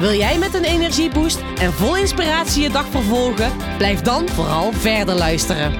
[0.00, 3.76] Wil jij met een energieboost en vol inspiratie je dag vervolgen?
[3.76, 5.72] Blijf dan vooral verder luisteren.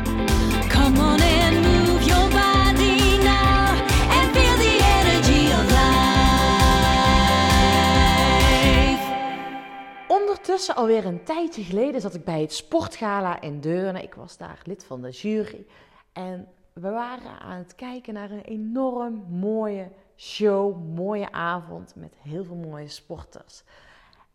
[0.68, 3.68] Come on and move your body now
[4.16, 5.94] and feel the energy of life.
[10.08, 14.02] Ondertussen alweer een tijdje geleden zat ik bij het Sportgala in Deurne.
[14.02, 15.66] Ik was daar lid van de jury.
[16.12, 22.44] En we waren aan het kijken naar een enorm mooie show, mooie avond met heel
[22.44, 23.62] veel mooie sporters.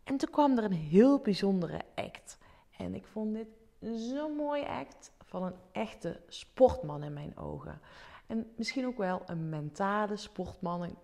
[0.05, 2.37] En toen kwam er een heel bijzondere act.
[2.77, 3.47] En ik vond dit
[3.79, 7.81] zo'n mooie act van een echte sportman in mijn ogen.
[8.27, 10.83] En misschien ook wel een mentale sportman.
[10.83, 10.97] En,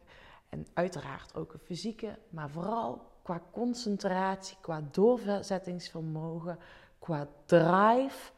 [0.50, 6.60] en uiteraard ook een fysieke, maar vooral qua concentratie, qua doorzettingsvermogen,
[7.00, 8.32] qua drive.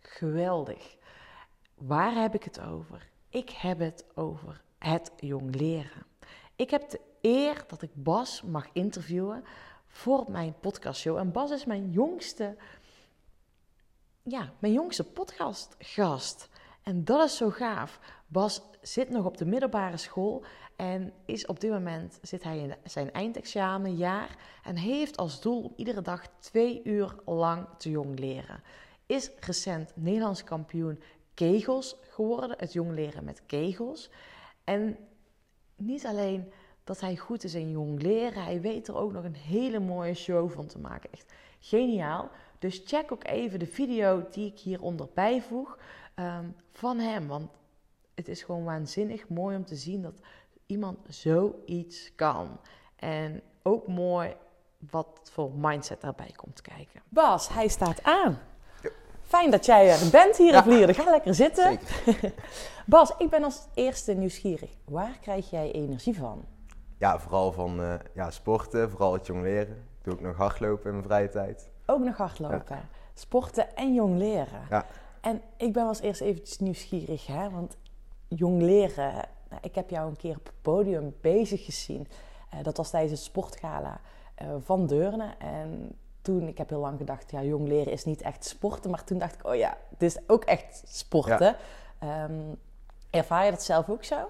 [0.00, 0.96] Geweldig.
[1.74, 3.08] Waar heb ik het over?
[3.28, 6.06] Ik heb het over het jong leren.
[6.56, 9.44] Ik heb de eer dat ik Bas mag interviewen
[9.86, 11.16] voor mijn podcastshow.
[11.16, 12.56] En Bas is mijn jongste,
[14.22, 16.48] ja, mijn jongste podcastgast.
[16.82, 18.00] En dat is zo gaaf.
[18.26, 20.44] Bas zit nog op de middelbare school
[20.76, 25.72] en is op dit moment zit hij in zijn eindexamenjaar en heeft als doel om
[25.76, 28.62] iedere dag twee uur lang te jong leren.
[29.06, 31.02] Is recent Nederlands kampioen
[31.34, 34.10] kegels geworden, het jong leren met kegels.
[34.64, 34.98] En
[35.76, 36.52] niet alleen
[36.86, 40.14] dat hij goed is in jong leren, hij weet er ook nog een hele mooie
[40.14, 41.12] show van te maken.
[41.12, 42.28] Echt geniaal.
[42.58, 45.78] Dus check ook even de video die ik hieronder bijvoeg
[46.14, 47.26] ehm, van hem.
[47.26, 47.50] Want
[48.14, 50.20] het is gewoon waanzinnig mooi om te zien dat
[50.66, 52.60] iemand zoiets kan.
[52.96, 54.34] En ook mooi
[54.90, 57.02] wat voor mindset daarbij komt kijken.
[57.08, 58.38] Bas, hij staat aan.
[59.22, 60.58] Fijn dat jij er bent hier Ja.
[60.58, 60.94] op Lierde.
[60.94, 61.78] Ga lekker zitten.
[62.04, 62.32] Zeker.
[62.86, 64.70] Bas, ik ben als eerste nieuwsgierig.
[64.84, 66.44] Waar krijg jij energie van?
[66.98, 69.76] Ja, vooral van eh, ja, sporten, vooral het jong leren.
[69.76, 71.70] Ik doe ook nog hardlopen in mijn vrije tijd.
[71.86, 74.60] Ook nog hardlopen, sporten en jong leren.
[74.70, 74.86] Ja.
[75.20, 77.50] En ik ben als eerst eventjes nieuwsgierig, hè?
[77.50, 77.76] want
[78.28, 79.12] jong leren,
[79.48, 82.08] nou, ik heb jou een keer op het podium bezig gezien.
[82.50, 84.00] Eh, dat was tijdens het sportgala
[84.34, 85.34] eh, van Deurne.
[85.38, 88.90] En toen, ik heb heel lang gedacht, ja, jong leren is niet echt sporten.
[88.90, 91.56] Maar toen dacht ik, oh ja, dit is ook echt sporten.
[91.98, 92.54] Ehm,
[93.10, 94.28] ervaar je dat zelf ook zo?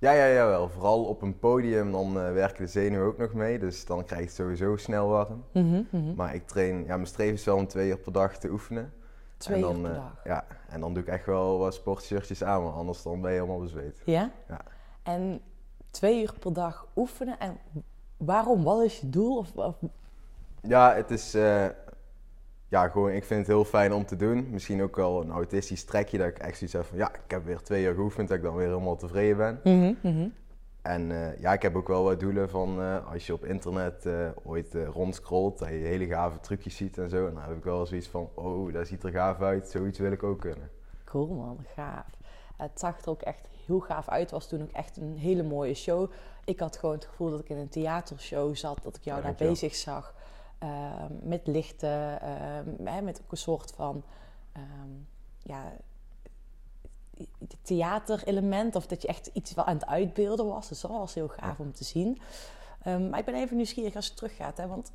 [0.00, 0.68] Ja, ja, jawel.
[0.68, 3.58] Vooral op een podium, dan eh, werken de zenuwen ook nog mee.
[3.58, 5.44] Dus dan krijg je het sowieso snel warm.
[5.52, 6.14] Mhm, mhm.
[6.14, 8.92] Maar ik train, ja, mijn streven is wel om twee uur per dag te oefenen.
[9.36, 10.20] Twee en dan, uur per eh, dag.
[10.24, 13.36] Ja, en dan doe ik echt wel wat sportshirtjes aan, want anders dan ben je
[13.36, 14.02] helemaal bezweet.
[14.04, 14.30] Ja?
[14.48, 14.60] Ja.
[15.02, 15.40] En
[15.90, 17.38] twee uur per dag oefenen.
[17.38, 17.58] En
[18.16, 18.62] waarom?
[18.62, 19.36] Wat is je doel?
[19.36, 19.76] Of, of-
[20.62, 21.66] Ja, het is, eh,
[22.70, 24.46] ja, gewoon, ik vind het heel fijn om te doen.
[24.50, 27.44] Misschien ook wel een autistisch trekje, dat ik echt zoiets heb van, ja, ik heb
[27.44, 29.60] weer twee uur geoefend, dat ik dan weer helemaal tevreden ben.
[29.64, 30.28] Mhm, mhm.
[30.82, 34.06] En eh, ja, ik heb ook wel wat doelen van eh, als je op internet
[34.06, 37.26] eh, ooit rondscrollt, dat je hele gave trucjes ziet en zo.
[37.26, 40.12] En dan heb ik wel zoiets van, oh, dat ziet er gaaf uit, zoiets wil
[40.12, 40.70] ik ook kunnen.
[41.04, 42.06] Cool man, gaaf.
[42.56, 44.22] Het zag er ook echt heel gaaf uit.
[44.22, 46.10] Het was toen ook echt een hele mooie show.
[46.44, 49.24] Ik had gewoon het gevoel dat ik in een theatershow zat, dat ik jou Ja,
[49.24, 50.14] daar bezig zag.
[50.60, 54.02] Ehm, met lichten, ehm, met ook een soort van
[54.52, 54.90] ehm,
[55.38, 55.72] ja,
[57.62, 58.76] theaterelement.
[58.76, 60.68] Of dat je echt iets wel aan het uitbeelden was.
[60.68, 62.18] Dus dat was heel gaaf om te zien.
[62.84, 64.56] Maar ik ben even nieuwsgierig als je teruggaat.
[64.56, 64.92] Hè, want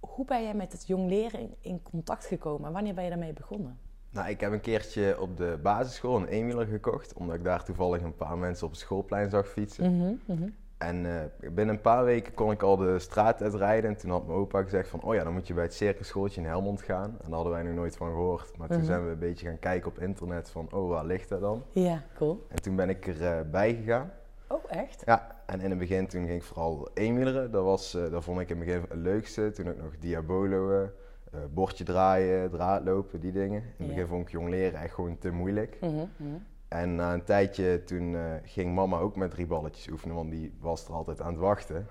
[0.00, 2.66] hoe ben jij met het jong leren in, in contact gekomen?
[2.66, 3.78] En wanneer ben je daarmee begonnen?
[4.10, 8.02] Nou, ik heb een keertje op de basisschool een eenwieler gekocht, omdat ik daar toevallig
[8.02, 9.96] een paar mensen op het schoolplein zag fietsen.
[9.96, 10.48] Mhm, mhm.
[10.78, 13.90] En eh, binnen een paar weken kon ik al de straat uitrijden.
[13.90, 16.40] En toen had mijn opa gezegd van, oh ja, dan moet je bij het circusschooltje
[16.40, 17.10] in Helmond gaan.
[17.10, 18.56] En daar hadden wij nog nooit van gehoord.
[18.58, 18.86] Maar toen Mhm.
[18.86, 21.62] zijn we een beetje gaan kijken op internet van, oh, waar ligt dat dan?
[21.72, 22.46] Ja, cool.
[22.48, 24.10] En toen ben ik erbij bij gegaan.
[24.48, 25.02] Oh, echt?
[25.06, 27.50] Ja, en in het begin toen ging ik vooral eenwieleren.
[27.50, 29.50] Dat, was, eh, dat vond ik in het begin het leukste.
[29.50, 33.60] Toen ook nog diabolo, eh, eh, bordje draaien, draadlopen, die dingen.
[33.62, 33.86] In het Ja.
[33.86, 35.76] begin vond ik jong leren echt gewoon te moeilijk.
[35.80, 36.34] Mhm, mhm.
[36.68, 40.56] En na een tijdje toen eh, ging mama ook met drie balletjes oefenen, want die
[40.60, 41.88] was er altijd aan het wachten.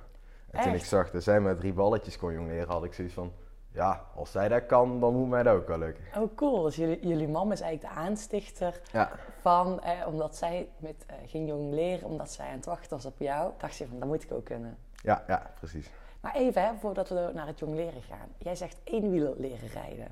[0.52, 3.14] En toen ik zag dat zij met drie balletjes kon jong leren, had ik zoiets
[3.14, 3.32] van...
[3.72, 6.04] Ja, als zij dat kan, dan moet mij dat ook wel lukken.
[6.18, 6.62] Oh, cool.
[6.62, 9.12] Dus jullie, jullie mam is eigenlijk de aanstichter Ja,
[9.42, 13.06] van, eh, omdat zij met, eh, ging jong leren, omdat zij aan het wachten was
[13.06, 14.78] op jou, dacht je van, dat moet ik ook kunnen.
[14.96, 15.90] ja, ja, precies.
[16.22, 18.30] Maar even, hè, voordat we naar het jong leren gaan.
[18.38, 20.08] Jij zegt eenwieler leren rijden.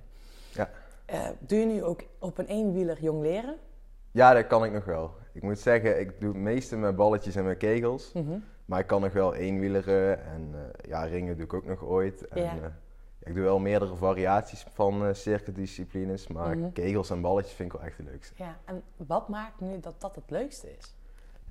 [0.51, 0.69] Ja.
[1.05, 3.57] Eh, doe je nu ook op een eenwieler jong leren?
[4.13, 5.11] Ja, dat kan ik nog wel.
[5.31, 8.11] Ik moet zeggen, ik doe het meeste met balletjes en met kegels.
[8.13, 8.37] Mhm.
[8.65, 12.27] Maar ik kan nog wel eenwieleren en eh, ja, ringen doe ik ook nog ooit.
[12.27, 12.55] En, Ja.
[12.55, 12.65] eh,
[13.19, 16.71] ik doe wel meerdere variaties van circuitdisciplines, maar Mhm.
[16.71, 18.33] kegels en balletjes vind ik wel echt het leukste.
[18.37, 20.95] Ja, en wat maakt nu dat dat het leukste is?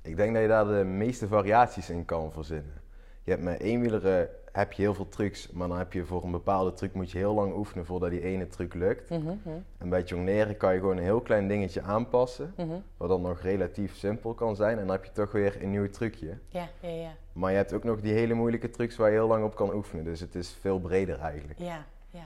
[0.01, 2.81] Ik denk dat je daar de meeste variaties in kan verzinnen.
[3.23, 6.31] Je hebt met eenwieleren heb je heel veel trucs, maar dan heb je voor een
[6.31, 9.09] bepaalde truc moet je heel lang oefenen voordat die ene truc lukt.
[9.09, 12.79] Mhm, mhm, En bij het jongleren kan je gewoon een heel klein dingetje aanpassen, mhm.
[12.97, 14.79] wat dan nog relatief simpel kan zijn.
[14.79, 16.37] En dan heb je toch weer een nieuw trucje.
[16.47, 17.11] Ja, ja, ja.
[17.33, 19.73] Maar je hebt ook nog die hele moeilijke trucs waar je heel lang op kan
[19.73, 20.03] oefenen.
[20.03, 21.59] Dus het is veel breder eigenlijk.
[21.59, 22.25] Ja, ja.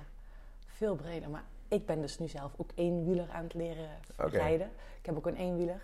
[0.67, 1.29] Veel breder.
[1.29, 4.69] Maar ik ben dus nu zelf ook eenwieler aan het leren rijden.
[4.99, 5.81] Ik heb ook een eenwieler.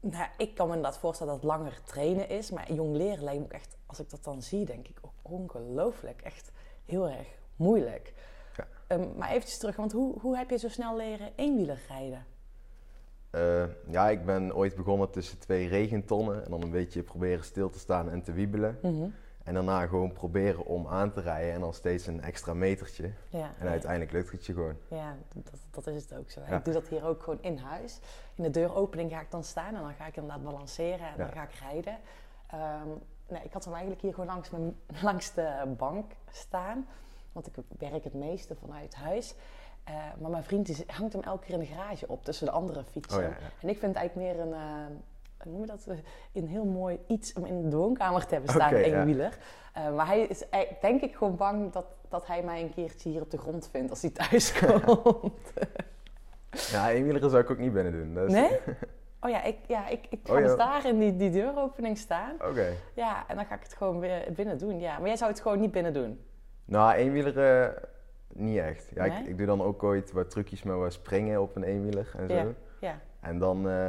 [0.00, 2.50] Nou, ik kan me inderdaad voorstellen dat het langer trainen is.
[2.50, 5.12] Maar jong leren lijkt me ook echt, als ik dat dan zie, denk ik ook
[5.22, 6.22] ongelooflijk.
[6.22, 6.52] Echt
[6.84, 8.14] heel erg moeilijk.
[8.56, 8.66] Ja.
[8.86, 12.26] Ehm, maar eventjes terug, want hoe, hoe heb je zo snel leren eenwieler rijden?
[13.30, 17.70] Eh, ja, ik ben ooit begonnen tussen twee regentonnen en dan een beetje proberen stil
[17.70, 18.78] te staan en te wiebelen.
[18.82, 19.08] Mhm.
[19.44, 23.10] En daarna gewoon proberen om aan te rijden en dan steeds een extra metertje.
[23.28, 24.76] Ja, En uiteindelijk lukt het je gewoon.
[24.88, 26.40] Ja, dat, dat is het ook zo.
[26.48, 26.56] Ja.
[26.56, 27.98] Ik doe dat hier ook gewoon in huis.
[28.34, 31.24] In de deuropening ga ik dan staan en dan ga ik inderdaad balanceren en Ja.
[31.24, 31.98] dan ga ik rijden.
[32.46, 32.88] Ehm,
[33.28, 36.86] nee, ik had hem eigenlijk hier gewoon langs, mijn, langs de bank staan.
[37.32, 39.34] Want ik werk het meeste vanuit huis.
[39.84, 42.52] Eh, maar mijn vriend die hangt hem elke keer in de garage op tussen de
[42.52, 43.18] andere fietsen.
[43.28, 43.34] Oh.
[43.60, 44.96] En ik vind het eigenlijk meer een, eh,
[45.44, 45.86] noem je dat,
[46.32, 49.04] een heel mooi iets om in de woonkamer te hebben staan, Oké, een ja.
[49.04, 49.38] wieler.
[49.74, 53.08] Eh, maar hij is eh, denk ik gewoon bang dat, dat hij mij een keertje
[53.10, 55.52] hier op de grond vindt als hij thuis komt.
[56.70, 58.24] Ja, eenwieleren zou ik ook niet binnen doen.
[58.26, 58.58] Is- Nee?
[59.22, 62.32] Oh ja, ik, ja, ik, ik ga Oh dus daar in die, die deuropening staan.
[62.34, 62.72] Oké.
[62.94, 64.80] Ja, en dan ga ik het gewoon weer binnen doen.
[64.80, 66.20] Ja, maar jij zou het gewoon niet binnen doen.
[66.64, 67.74] Nou, eenwieleren
[68.28, 68.90] niet echt.
[68.94, 69.20] Ja, Nee?
[69.22, 72.28] ik, ik doe dan ook ooit wat trucjes met wat springen op een eenwieler en
[72.28, 72.34] zo.
[72.34, 72.46] Ja.
[72.80, 73.88] Ja, En dan, eh,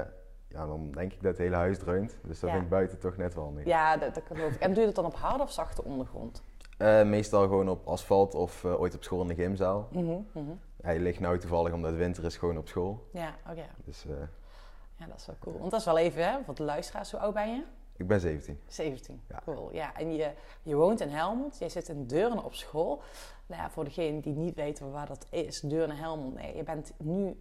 [0.54, 2.18] ja, dan denk ik dat het hele huis dreunt.
[2.24, 2.56] Dus dat Ja.
[2.56, 3.66] vind ik buiten toch net wel niet.
[3.66, 4.60] ja dat, dat geloof ik.
[4.62, 6.44] En doe je het dan op harde of zachte ondergrond?
[6.78, 9.88] Eh, meestal gewoon op asfalt of eh, ooit op school in de gymzaal.
[9.92, 10.52] Mhm, mhm.
[10.82, 13.08] Hij ligt nou toevallig omdat het winter is gewoon op school.
[13.12, 13.66] Ja, oké.
[13.86, 14.14] Dus eh,
[14.96, 15.58] Ja, dat is wel cool.
[15.60, 16.38] Want dat is wel even, hè?
[16.54, 17.64] De luisteraars, hoe oud ben je?
[17.98, 18.60] ik ben 17.
[18.68, 19.22] 17.
[19.30, 19.42] Ja.
[19.46, 19.74] Cool.
[19.74, 20.32] Ja, en je,
[20.64, 21.58] je woont in Helmond.
[21.60, 23.02] Jij zit in Deurne op school.
[23.46, 26.34] Nou ja, voor degenen die niet weten waar dat is, Deurne Helmond.
[26.36, 27.40] Nee, je bent nu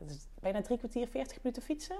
[0.00, 1.96] dus bijna drie kwartier, 40 minuten fietsen.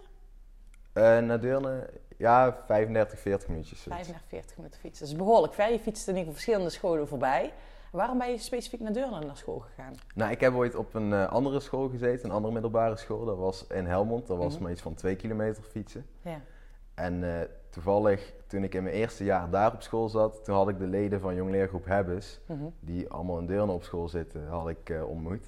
[0.97, 3.83] Eh naar Deurne, ja, 35, 40 minuutjes.
[3.83, 4.07] zoiets.
[4.07, 5.05] 35, 40 minuten fietsen.
[5.07, 5.73] Dat is behoorlijk ver.
[5.73, 7.53] Je fietst in ieder geval verschillende scholen voorbij.
[7.93, 9.95] Waarom ben je specifiek naar Deurne naar school gegaan?
[10.15, 13.25] Nou, ik heb ooit op een eh, andere school gezeten, een andere middelbare school.
[13.25, 14.27] Dat was in Helmond.
[14.27, 14.63] Dat was Mhm.
[14.63, 16.07] maar iets van 2 kilometer fietsen.
[16.23, 16.41] Ja.
[16.95, 20.69] En eh, toevallig, toen ik in mijn eerste jaar daar op school zat, toen had
[20.69, 22.65] ik de leden van Jong Leergroep Hebbes, Mhm.
[22.81, 25.45] die allemaal in Deurne op school zitten, had ik eh, ontmoet.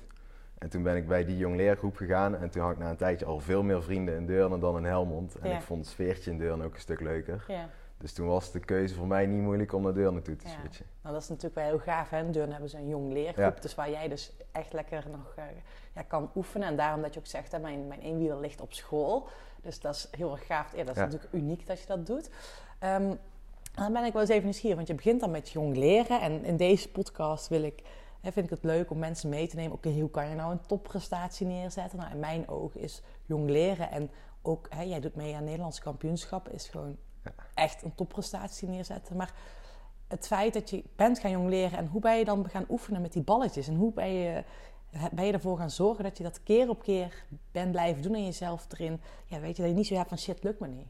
[0.59, 2.97] En toen ben ik bij die Jong Leergroep gegaan en toen had ik na een
[2.97, 5.35] tijdje al veel meer vrienden in Deurne dan in Helmond.
[5.39, 5.57] En Ja.
[5.57, 7.45] ik vond het sfeertje in Deurne ook een stuk leuker.
[7.49, 7.69] ja.
[8.01, 10.53] Dus toen was de keuze voor mij niet moeilijk om naar Deurne toe te Ja.
[10.61, 10.87] switchen.
[11.03, 12.11] Nou, dat is natuurlijk wel heel gaaf.
[12.11, 12.19] Hè?
[12.19, 13.63] In Deurne hebben ze een jong leergroep.
[13.63, 15.45] Dus waar jij dus echt lekker nog eh,
[15.95, 16.69] ja, kan oefenen.
[16.69, 19.29] En daarom dat je ook zegt, hè, mijn, mijn eenwieler ligt op school.
[19.63, 20.77] Dus dat is heel erg gaaf.
[20.77, 22.31] Ja, dat is natuurlijk uniek dat je dat doet.
[22.79, 23.15] Ehm,
[23.75, 24.77] dan ben ik wel eens even nieuwsgierig.
[24.77, 26.21] Want je begint dan met jong leren.
[26.21, 27.83] En in deze podcast wil ik,
[28.21, 29.73] hè, vind ik het leuk om mensen mee te nemen.
[29.73, 31.99] Oké, hoe kan je nou een topprestatie neerzetten?
[31.99, 33.91] Nou, in mijn ogen is jong leren.
[33.91, 34.11] En
[34.43, 36.53] ook, hè, jij doet mee aan Nederlandse kampioenschappen.
[36.53, 36.97] Is gewoon
[37.55, 39.17] echt een topprestatie neerzetten.
[39.17, 39.35] Maar
[40.09, 43.01] het feit dat je bent gaan jong leren en hoe ben je dan gaan oefenen
[43.01, 44.45] met die balletjes en hoe ben je,
[45.13, 48.25] ben je ervoor gaan zorgen dat je dat keer op keer bent blijven doen en
[48.25, 50.87] jezelf erin, ja, weet je, dat je niet zo hebt van shit, lukt me niet.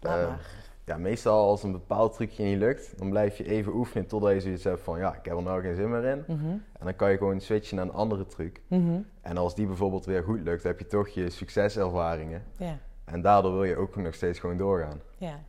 [0.00, 0.69] Laat Eh, maar.
[0.84, 4.40] Ja, meestal als een bepaald trucje niet lukt, dan blijf je even oefenen totdat je
[4.40, 6.24] zoiets hebt van ja, ik heb er nou geen zin meer in.
[6.26, 8.60] Mhm, En dan kan je gewoon switchen naar een andere truc.
[8.66, 12.42] mhm, En als die bijvoorbeeld weer goed lukt, heb je toch je succeservaringen.
[12.56, 15.00] Ja, En daardoor wil je ook nog steeds gewoon doorgaan.
[15.18, 15.40] ja.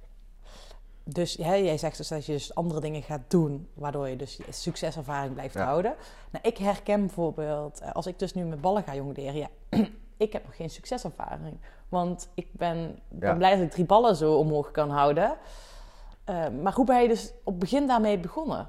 [1.03, 4.37] Dus hè, jij zegt dus dat je dus andere dingen gaat doen, waardoor je dus
[4.37, 5.63] je succeservaring blijft Ja.
[5.65, 5.95] houden.
[6.31, 9.47] Nou, ik herken bijvoorbeeld, eh, als ik dus nu met ballen ga jong leren, ja,
[10.21, 11.57] ik heb nog geen succeservaring.
[11.89, 13.35] Want ik ben, ben Ja.
[13.35, 15.37] blij dat ik drie ballen zo omhoog kan houden.
[16.23, 18.67] Eh, maar hoe ben je dus op het begin daarmee begonnen?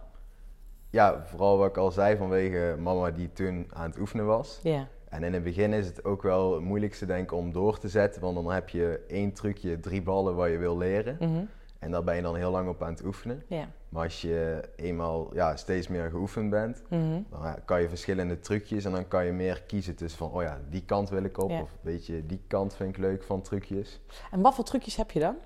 [0.90, 4.60] Ja, vooral wat ik al zei vanwege mama die toen aan het oefenen was.
[4.62, 7.78] Ja, En in het begin is het ook wel het moeilijkste denk ik om door
[7.78, 8.20] te zetten.
[8.20, 11.16] Want dan heb je één trucje, drie ballen waar je wil leren.
[11.20, 11.44] mhm,
[11.82, 13.42] En daar ben je dan heel lang op aan het oefenen.
[13.48, 18.38] ja, Maar als je eenmaal ja, steeds meer geoefend bent, mhm, dan kan je verschillende
[18.40, 21.38] trucjes en dan kan je meer kiezen tussen van, oh ja, die kant wil ik
[21.38, 21.50] op.
[21.50, 21.60] Ja.
[21.60, 24.00] Of weet je, die kant vind ik leuk van trucjes.
[24.30, 25.36] En wat voor trucjes heb je dan?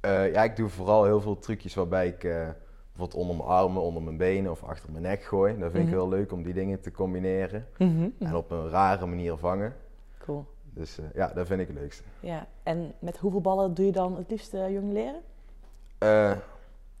[0.00, 2.30] Eh, ja, ik doe vooral heel veel trucjes waarbij ik eh,
[2.86, 5.58] bijvoorbeeld onder mijn armen, onder mijn benen of achter mijn nek gooi.
[5.58, 5.98] Dat vind ik Mhm.
[5.98, 7.66] heel leuk om die dingen te combineren.
[7.78, 8.08] Mhm.
[8.18, 9.74] En op een rare manier vangen.
[10.18, 10.44] Cool.
[10.62, 12.02] Dus eh, ja, dat vind ik het leukste.
[12.20, 15.20] Ja, en met hoeveel ballen doe je dan het liefst jong leren?
[15.98, 16.08] Eh,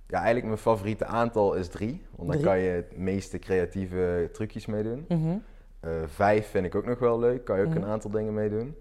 [0.06, 2.06] ja, eigenlijk mijn favoriete aantal is drie.
[2.16, 2.44] Want dan Drie?
[2.44, 5.04] kan je het meeste creatieve trucjes mee doen.
[5.08, 5.36] Mhm.
[5.80, 7.44] Eh, vijf vind ik ook nog wel leuk.
[7.44, 7.78] Kan je ook Mhm.
[7.82, 8.76] een aantal dingen mee doen.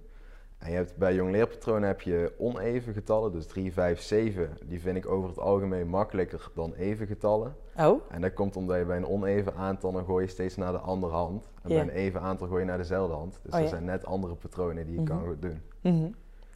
[0.57, 3.31] En je hebt, bij jongleerpatronen heb je oneven getallen.
[3.31, 4.49] Dus 3, 5, 7.
[4.65, 7.55] Die vind ik over het algemeen makkelijker dan even getallen.
[7.77, 10.71] Oh, En dat komt omdat je bij een oneven aantal dan gooi je steeds naar
[10.71, 11.49] de andere hand.
[11.61, 13.39] En bij een even aantal gooi je naar dezelfde hand.
[13.43, 13.67] Dus Oh, ja.
[13.67, 15.09] zijn net andere patronen die je Mhm.
[15.09, 15.61] kan doen.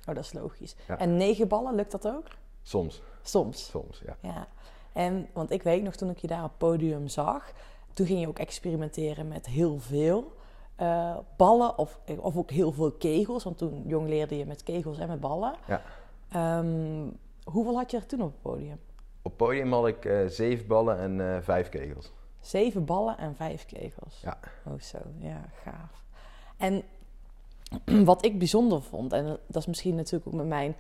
[0.10, 0.76] Oh dat is logisch.
[0.88, 0.98] Ja.
[1.00, 2.26] En negen ballen, lukt dat ook?
[2.62, 3.66] Soms, Soms.
[3.66, 4.18] soms, ja.
[4.22, 4.48] Ja.
[4.94, 7.52] En, want ik weet nog, toen ik je daar op het podium zag,
[7.94, 10.36] toen ging je ook experimenteren met heel veel
[10.78, 13.44] eh, ballen of, of ook heel veel kegels.
[13.44, 15.56] Want toen jong leerde je met kegels en met ballen.
[15.68, 15.82] Ja.
[16.32, 17.08] Ehm,
[17.44, 18.80] hoeveel had je er toen op het podium?
[19.22, 22.12] Op het podium had ik eh, zeven ballen en eh, vijf kegels.
[22.40, 24.22] Zeven ballen en vijf kegels.
[24.22, 24.38] Ja.
[24.66, 26.04] Oh zo, ja, gaaf.
[26.58, 26.84] En
[28.06, 30.76] wat ik bijzonder vond, en dat is misschien natuurlijk ook met mijn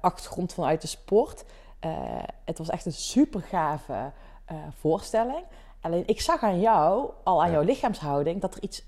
[0.00, 1.44] achtergrond vanuit de sport.
[1.90, 4.10] Eh, het was echt een super gave
[4.44, 5.44] eh, voorstelling.
[5.80, 7.52] Alleen ik zag aan jou, al aan Ja.
[7.54, 8.84] jouw lichaamshouding, dat er iets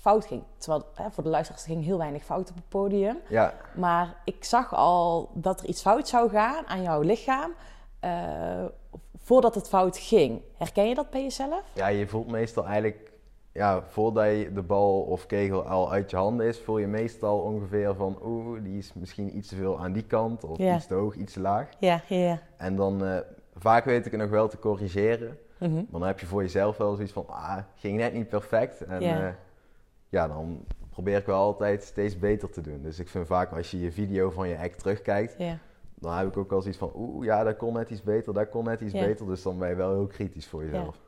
[0.00, 0.42] fout ging.
[0.58, 3.18] Terwijl hè, voor de luisteraars er ging heel weinig fout op het podium.
[3.28, 7.52] Ja, Maar ik zag al dat er iets fout zou gaan aan jouw lichaam.
[8.00, 8.64] eh,
[9.22, 10.42] voordat het fout ging.
[10.56, 11.62] Herken je dat bij jezelf?
[11.72, 13.07] ja, je voelt meestal eigenlijk,
[13.58, 17.38] ja, voordat je de bal of kegel al uit je handen is, voel je meestal
[17.38, 20.76] ongeveer van, oeh, die is misschien iets te veel aan die kant, of Ja.
[20.76, 21.68] iets te hoog, iets te laag.
[21.78, 22.38] Ja, ja.
[22.56, 23.18] En dan, eh,
[23.56, 25.74] vaak weet ik het nog wel te corrigeren, Mhm.
[25.74, 28.80] maar dan heb je voor jezelf wel zoiets van, ah, ging net niet perfect.
[28.84, 29.18] En Ja.
[29.18, 29.34] ja,
[30.08, 32.82] ja dan probeer ik wel altijd steeds beter te doen.
[32.82, 35.58] Dus ik vind vaak als je je video van je act terugkijkt, ja.
[35.94, 38.48] dan heb ik ook wel zoiets van, oeh, ja, dat kon net iets beter, dat
[38.48, 39.26] kon net iets beter.
[39.26, 41.00] Dus dan ben je wel heel kritisch voor jezelf.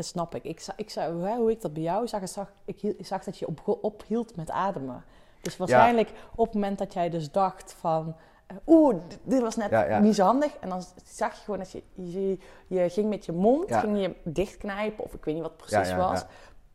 [0.00, 0.44] Dat snap ik.
[0.44, 3.46] Ik, ik zou, hoe ik dat bij jou zag, ik zag, ik, zag dat je
[3.46, 5.04] op, ophield met ademen.
[5.40, 8.16] Dus waarschijnlijk op het moment dat jij dus dacht van...
[8.46, 9.98] eh, Oeh, dit was net Ja, ja.
[9.98, 10.56] niet zo handig.
[10.56, 11.82] En dan zag je gewoon dat je...
[11.94, 15.04] Je, je ging met je mond, ging je dichtknijpen.
[15.04, 16.24] Of ik weet niet wat precies was.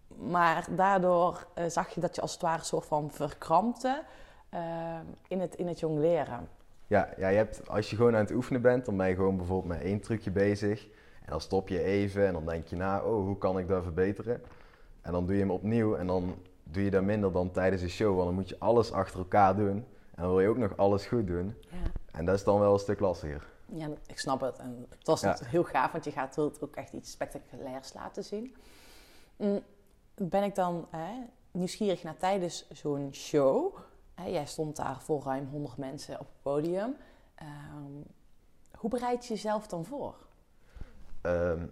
[0.08, 4.04] Maar daardoor eh, zag je dat je als het ware een soort van verkrampte...
[4.50, 4.60] eh,
[5.28, 6.48] in, het, in het jong leren.
[6.88, 9.38] Ja, ja je hebt, als je gewoon aan het oefenen bent, dan ben je gewoon
[9.38, 10.88] bijvoorbeeld met één trucje bezig.
[11.26, 13.84] En dan stop je even en dan denk je na, oh, hoe kan ik dat
[13.84, 14.42] verbeteren?
[15.02, 17.90] En dan doe je hem opnieuw en dan doe je dat minder dan tijdens een
[17.90, 18.14] show.
[18.14, 19.86] Want dan moet je alles achter elkaar doen.
[20.16, 21.56] En dan wil je ook nog alles goed doen.
[21.70, 21.78] Ja.
[22.12, 23.48] En dat is dan wel een stuk lastiger.
[23.66, 24.58] Ja, ik snap het.
[24.60, 25.38] En het was Ja.
[25.46, 28.56] heel gaaf, want je gaat wilt ook echt iets spectaculairs laten zien.
[29.36, 29.60] Mm,
[30.16, 31.12] Ben ik dan hè,
[31.52, 33.76] nieuwsgierig naar tijdens zo'n show?
[34.14, 36.96] Hè, jij stond daar voor ruim 100 mensen op het podium.
[37.36, 38.02] Ehm,
[38.78, 40.16] hoe bereid je jezelf dan voor?
[41.26, 41.66] Ehm,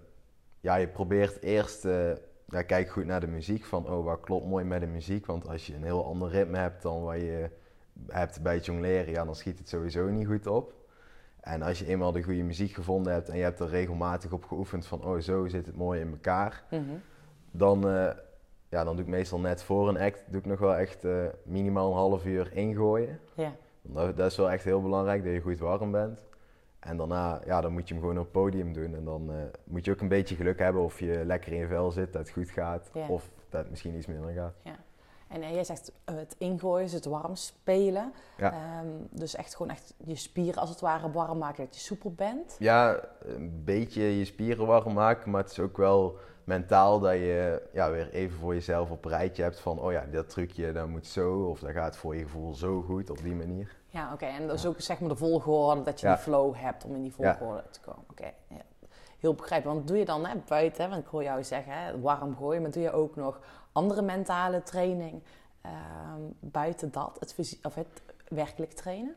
[0.60, 2.12] ja, je probeert eerst, eh
[2.48, 3.66] ja, kijk goed naar de muziek.
[3.66, 5.26] Van, oh, wat klopt mooi met de muziek?
[5.26, 7.50] Want als je een heel ander ritme hebt dan wat je
[8.08, 10.74] hebt bij het jongleren, ja, dan schiet het sowieso niet goed op.
[11.40, 14.46] En als je eenmaal de goede muziek gevonden hebt en je hebt er regelmatig op
[14.46, 16.64] geoefend van, oh, zo zit het mooi in elkaar.
[17.52, 18.10] Dan, eh,
[18.70, 21.26] ja, dan doe ik meestal net voor een act, doe ik nog wel echt eh,
[21.44, 23.20] minimaal een half uur ingooien.
[23.36, 26.26] Ja, Dat, dat is wel echt heel belangrijk, dat je goed warm bent.
[26.84, 28.96] En daarna, ja, dan moet je hem gewoon op het podium doen.
[28.96, 31.68] En dan eh, moet je ook een beetje geluk hebben of je lekker in je
[31.68, 32.90] vel zit, dat het goed gaat.
[32.94, 33.08] Ja.
[33.08, 34.54] Of dat het misschien iets minder gaat.
[34.64, 34.76] ja.
[35.28, 38.14] En eh, jij zegt eh, het ingooien, dus het warm spelen.
[38.38, 38.52] Ja.
[38.52, 42.12] Ehm, dus echt gewoon echt je spieren als het ware warm maken, dat je soepel
[42.12, 42.56] bent.
[42.60, 47.62] Ja, een beetje je spieren warm maken, maar het is ook wel mentaal dat je
[47.74, 50.88] ja, weer even voor jezelf op een rijtje hebt van, oh ja, dat trucje dat
[50.88, 53.76] moet zo, of dat gaat voor je gevoel zo goed op die manier.
[53.90, 54.26] Ja, oké.
[54.26, 56.14] En dat is ook zeg maar de volgorde, dat je Ja.
[56.14, 57.38] die flow hebt om in die Ja.
[57.38, 58.04] volgorde te komen.
[58.10, 58.62] Oké, ja.
[59.20, 59.76] heel begrijpelijk.
[59.78, 62.62] Want doe je dan hè, buiten, hè, want ik hoor jou zeggen, hè, warm gooien,
[62.62, 63.40] maar doe je ook nog
[63.72, 65.24] andere mentale training
[65.62, 69.16] ehm, buiten dat, het, of het werkelijk trainen?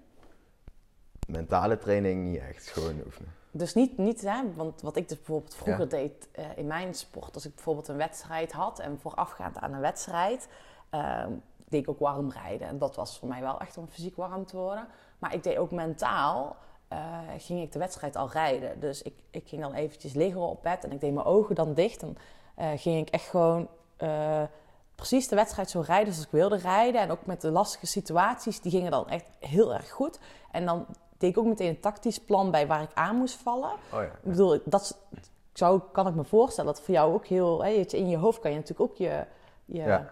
[1.29, 3.33] Mentale training niet echt, gewoon oefenen.
[3.57, 5.89] Dus niet, niet hè, want wat ik dus bijvoorbeeld vroeger Ja.
[5.91, 9.81] deed eh, in mijn sport, als ik bijvoorbeeld een wedstrijd had en voorafgaand aan een
[9.81, 10.49] wedstrijd,
[10.91, 11.31] ehm,
[11.69, 12.69] deed ik ook warm rijden.
[12.69, 14.87] En dat was voor mij wel echt om fysiek warm te worden.
[15.19, 16.57] Maar ik deed ook mentaal,
[16.89, 18.81] eh, ging ik de wedstrijd al rijden.
[18.81, 21.75] Dus ik, ik ging dan eventjes liggen op bed en ik deed mijn ogen dan
[21.75, 22.03] dicht.
[22.03, 22.17] En
[22.55, 23.69] eh, ging ik echt gewoon
[24.95, 27.01] precies de wedstrijd zo rijden zoals ik wilde rijden.
[27.01, 30.19] En ook met de lastige situaties, die gingen dan echt heel erg goed.
[30.51, 30.87] En dan
[31.19, 33.71] deed ik ook meteen een tactisch plan bij waar ik aan moest vallen.
[33.71, 34.01] Oh ja.
[34.03, 35.21] Ik bedoel, dat is-
[35.53, 37.65] zo kan ik me voorstellen dat voor jou ook heel...
[37.65, 39.25] Hè, in je hoofd kan je natuurlijk ook je,
[39.65, 40.11] je, ja.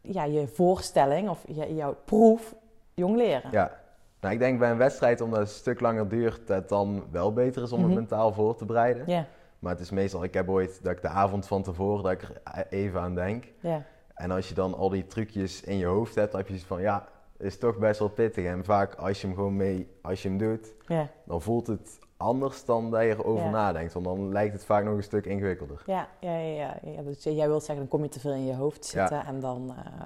[0.00, 0.24] Ja.
[0.24, 2.54] je voorstelling of je, jouw proef
[2.94, 3.50] jong leren.
[3.50, 3.76] Ja,
[4.20, 7.04] Nou, ik denk bij een wedstrijd, omdat het een stuk langer duurt, dat het dan
[7.10, 7.96] wel beter is om het Mhm.
[7.98, 9.02] mentaal voor te bereiden.
[9.06, 9.26] Ja,
[9.58, 12.22] Maar het is meestal, ik heb ooit dat ik de avond van tevoren, dat ik
[12.22, 13.44] er even aan denk.
[13.60, 13.82] ja,
[14.14, 16.68] En als je dan al die trucjes in je hoofd hebt, dan heb je zoiets
[16.72, 17.06] van, ja,
[17.38, 18.44] is toch best wel pittig.
[18.44, 21.08] En vaak als je hem gewoon mee, als je hem doet, ja.
[21.24, 23.50] dan voelt het anders dan dat je erover Ja.
[23.50, 23.92] nadenkt.
[23.92, 25.82] Want dan lijkt het vaak nog een stuk ingewikkelder.
[25.86, 27.02] Ja, ja, ja, ja.
[27.02, 29.74] Dus jij wilt zeggen, dan kom je te veel in je hoofd zitten en dan...
[29.76, 30.02] eh,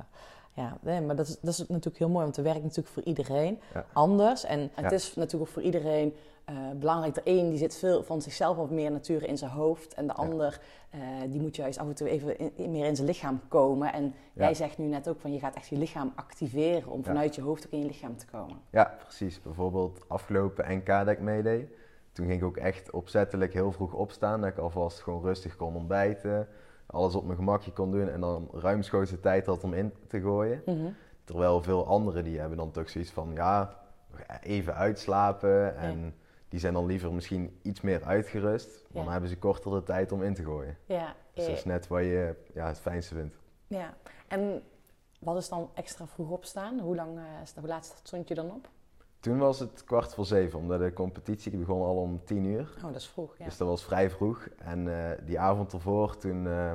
[0.55, 3.03] ja, nee, maar dat is, dat is natuurlijk heel mooi, want het werkt natuurlijk voor
[3.03, 3.61] iedereen
[3.93, 4.45] anders.
[4.45, 7.15] En het is natuurlijk ook voor iedereen eh, belangrijk.
[7.15, 9.95] De een die zit veel van zichzelf wat meer natuur in zijn hoofd.
[9.95, 12.97] En de ander eh, die moet juist af en toe even in- in- meer in
[12.97, 13.93] zijn lichaam komen.
[13.93, 14.43] En Ja.
[14.45, 17.05] jij zegt nu net ook van je gaat echt je lichaam activeren om Ja.
[17.05, 18.57] vanuit je hoofd ook in je lichaam te komen.
[18.71, 19.43] Ja, precies.
[19.43, 21.71] Bijvoorbeeld afgelopen NK dat ik meedeed.
[22.13, 24.41] Toen ging ik ook echt opzettelijk heel vroeg opstaan.
[24.41, 26.49] Dat ik alvast gewoon rustig kon ontbijten.
[26.87, 28.09] Alles op mijn gemakje kon doen.
[28.09, 30.63] En dan ruimschoots de tijd had om in te gooien.
[30.67, 30.87] Mhm.
[31.25, 33.77] Terwijl veel anderen die hebben dan toch zoiets van ja,
[34.43, 35.77] even uitslapen.
[35.77, 36.15] En
[36.53, 38.67] die zijn dan liever misschien iets meer uitgerust.
[38.73, 39.03] Want Ja.
[39.03, 40.77] dan hebben ze korter de tijd om in te gooien.
[40.87, 43.37] Ja, Dus dat is net wat je ja, het fijnste vindt.
[43.67, 43.95] ja.
[44.29, 44.63] En
[45.21, 46.79] wat is dan extra vroeg opstaan?
[46.81, 48.69] Hoe, lang, is- hoe laat stond je dan op?
[49.21, 52.73] Toen was het kwart voor zeven, omdat de competitie begon al om tien uur.
[52.77, 53.45] Oh, dat is vroeg, ja.
[53.45, 54.49] Dus dat was vrij vroeg.
[54.59, 56.73] En eh, die avond ervoor, toen, eh,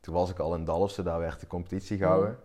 [0.00, 2.38] toen was ik al in Dalfsen, daar werd de competitie gehouden.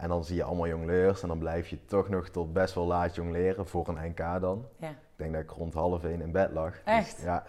[0.00, 2.86] En dan zie je allemaal jongleurs en dan blijf je toch nog tot best wel
[2.86, 4.66] laat jongleren, voor een NK dan.
[4.76, 4.88] ja.
[4.88, 6.70] Ik denk dat ik rond half één in bed lag.
[6.72, 7.20] Dus Echt?
[7.22, 7.44] ja,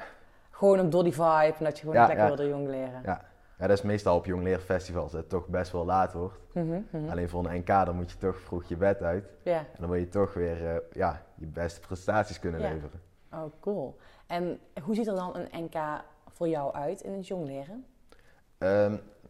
[0.49, 2.27] Gewoon op door die vibe en dat je gewoon Ja, lekker ja.
[2.35, 3.01] wilde jong leren.
[3.03, 3.21] ja.
[3.57, 6.37] ja, dat is meestal op jongleerfestivals, dat het toch best wel laat wordt.
[6.53, 7.09] Mhm, mhm.
[7.09, 9.25] Alleen voor een NK dan moet je toch vroeg je bed uit.
[9.43, 9.57] Ja.
[9.57, 13.01] En dan wil je toch weer eh, ja, je beste prestaties kunnen leveren.
[13.33, 13.97] Oh, cool.
[14.27, 17.85] En hoe ziet er dan een NK voor jou uit in het jong leren?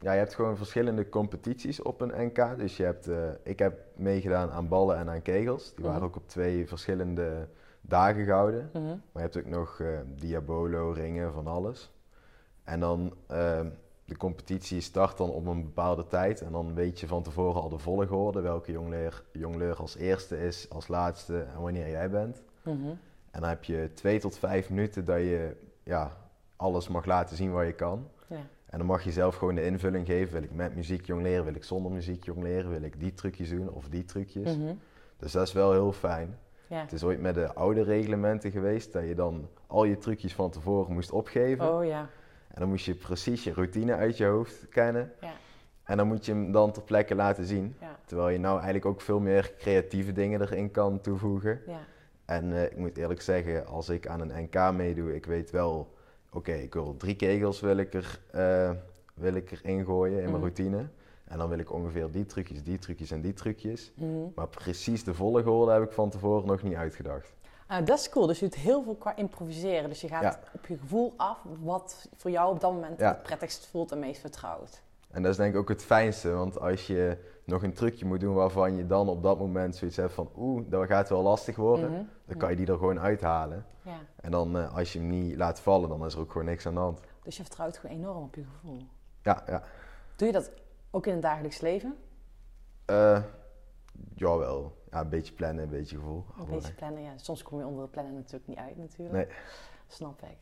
[0.02, 2.58] Ja, je hebt gewoon verschillende competities op een NK.
[2.58, 5.74] Dus je hebt, eh, ik heb meegedaan aan ballen en aan kegels.
[5.76, 6.08] Die waren Mhm.
[6.10, 7.48] ook op twee verschillende
[7.82, 8.70] dagen gehouden.
[8.74, 8.84] Mhm.
[8.86, 11.92] Maar je hebt ook nog eh, diabolo, ringen, van alles.
[12.64, 13.70] En dan, ehm,
[14.06, 16.42] de competitie start dan op een bepaalde tijd.
[16.42, 18.42] En dan weet je van tevoren al de volgorde.
[18.42, 22.42] Welke jongleer, jongleur als eerste is, als laatste en wanneer jij bent.
[22.64, 22.88] Mhm.
[23.32, 26.18] En dan heb je twee tot vijf minuten dat je ja,
[26.56, 28.08] alles mag laten zien wat je kan.
[28.28, 28.38] Ja.
[28.72, 30.34] En dan mag je zelf gewoon de invulling geven.
[30.34, 31.46] Wil ik met muziek jong leren?
[31.46, 32.72] Wil ik zonder muziek jong leren?
[32.72, 34.58] Wil ik die trucjes doen of die trucjes?
[34.58, 34.74] Mhm.
[35.18, 36.38] Dus dat is wel heel fijn.
[36.68, 36.82] Ja.
[36.82, 40.52] Het is ooit met de oude reglementen geweest dat je dan al je trucjes van
[40.52, 41.74] tevoren moest opgeven.
[41.74, 42.10] Oh ja.
[42.48, 45.12] En dan moest je precies je routine uit je hoofd kennen.
[45.22, 45.34] Ja.
[45.84, 47.76] En dan moet je hem dan ter plekke laten zien.
[48.06, 51.62] Terwijl je nou eigenlijk ook veel meer creatieve dingen erin kan toevoegen.
[51.68, 51.80] Ja.
[52.26, 55.94] En eh, ik moet eerlijk zeggen, als ik aan een NK meedoe, ik weet wel,
[56.34, 58.72] oké, ik wil drie kegels wil ik er, eh,
[59.14, 60.42] wil ik erin gooien in mijn Mhm.
[60.42, 60.88] routine.
[61.26, 63.92] En dan wil ik ongeveer die trucjes, die trucjes en die trucjes.
[63.96, 64.08] Mhm.
[64.36, 67.34] Maar precies de volgorde heb ik van tevoren nog niet uitgedacht.
[67.68, 68.28] Ah, dat is cool.
[68.28, 69.90] Dus je doet heel veel qua improviseren.
[69.90, 70.40] Dus je gaat Ja.
[70.54, 73.08] op je gevoel af wat voor jou op dat moment Ja.
[73.08, 74.82] het prettigst voelt en meest vertrouwd.
[75.12, 78.20] En dat is denk ik ook het fijnste, want als je nog een trucje moet
[78.20, 81.56] doen waarvan je dan op dat moment zoiets hebt van oeh, dat gaat wel lastig
[81.56, 82.02] worden, Mhm.
[82.32, 83.66] Dan kan je die er gewoon uithalen.
[83.82, 84.00] Ja.
[84.16, 86.66] En dan eh, als je hem niet laat vallen, dan is er ook gewoon niks
[86.66, 87.00] aan de hand.
[87.24, 88.82] Dus je vertrouwt gewoon enorm op je gevoel.
[89.22, 89.64] Ja, ja.
[90.16, 90.52] Doe je dat
[90.92, 91.98] ook in het dagelijks leven?
[92.86, 93.24] Eh
[94.16, 94.80] jawel.
[94.92, 96.26] Ja, een beetje plannen, een beetje gevoel.
[96.40, 97.12] Een beetje plannen, ja.
[97.16, 99.16] Soms kom je onder het plannen natuurlijk niet uit natuurlijk.
[99.16, 99.38] Nee.
[99.88, 100.38] Snap ik.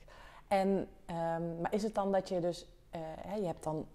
[0.48, 3.88] En, ehm, maar is het dan dat je dus, eh, hè, je hebt dan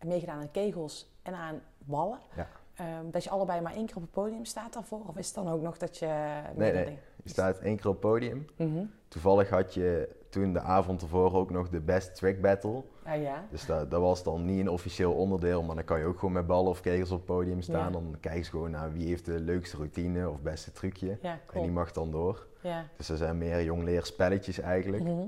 [0.00, 2.18] meegedaan aan kegels en aan ballen.
[2.36, 2.48] Ja.
[2.74, 5.02] Ehm, dat je allebei maar één keer op het podium staat daarvoor?
[5.06, 6.42] Of is het dan ook nog dat je...
[6.54, 6.98] Nee, nee.
[7.22, 8.46] Je staat één keer op podium.
[8.56, 8.84] Mhm.
[9.08, 12.82] Toevallig had je toen de avond ervoor ook nog de Best Trick Battle.
[13.04, 13.46] Ah ja?
[13.50, 16.34] Dus dat, dat was dan niet een officieel onderdeel, maar dan kan je ook gewoon
[16.34, 17.84] met ballen of kegels op het podium staan.
[17.86, 17.90] Ja.
[17.90, 21.18] Dan kijken ze gewoon naar wie heeft de leukste routine of beste trucje.
[21.22, 21.62] Ja, En cool.
[21.62, 22.46] die mag dan door.
[22.62, 22.86] Ja.
[22.96, 25.02] Dus er zijn meer jongleerspelletjes eigenlijk.
[25.02, 25.26] Mhm.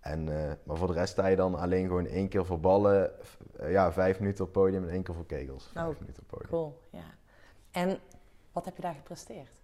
[0.00, 3.10] En, eh, maar voor de rest sta je dan alleen gewoon één keer voor ballen,
[3.56, 5.70] eh, ja, vijf minuten op het podium en één keer voor kegels.
[5.72, 6.50] Vijf Oh, minuten op podium.
[6.50, 7.04] Cool, ja.
[7.70, 7.98] En
[8.52, 9.59] wat heb je daar gepresteerd?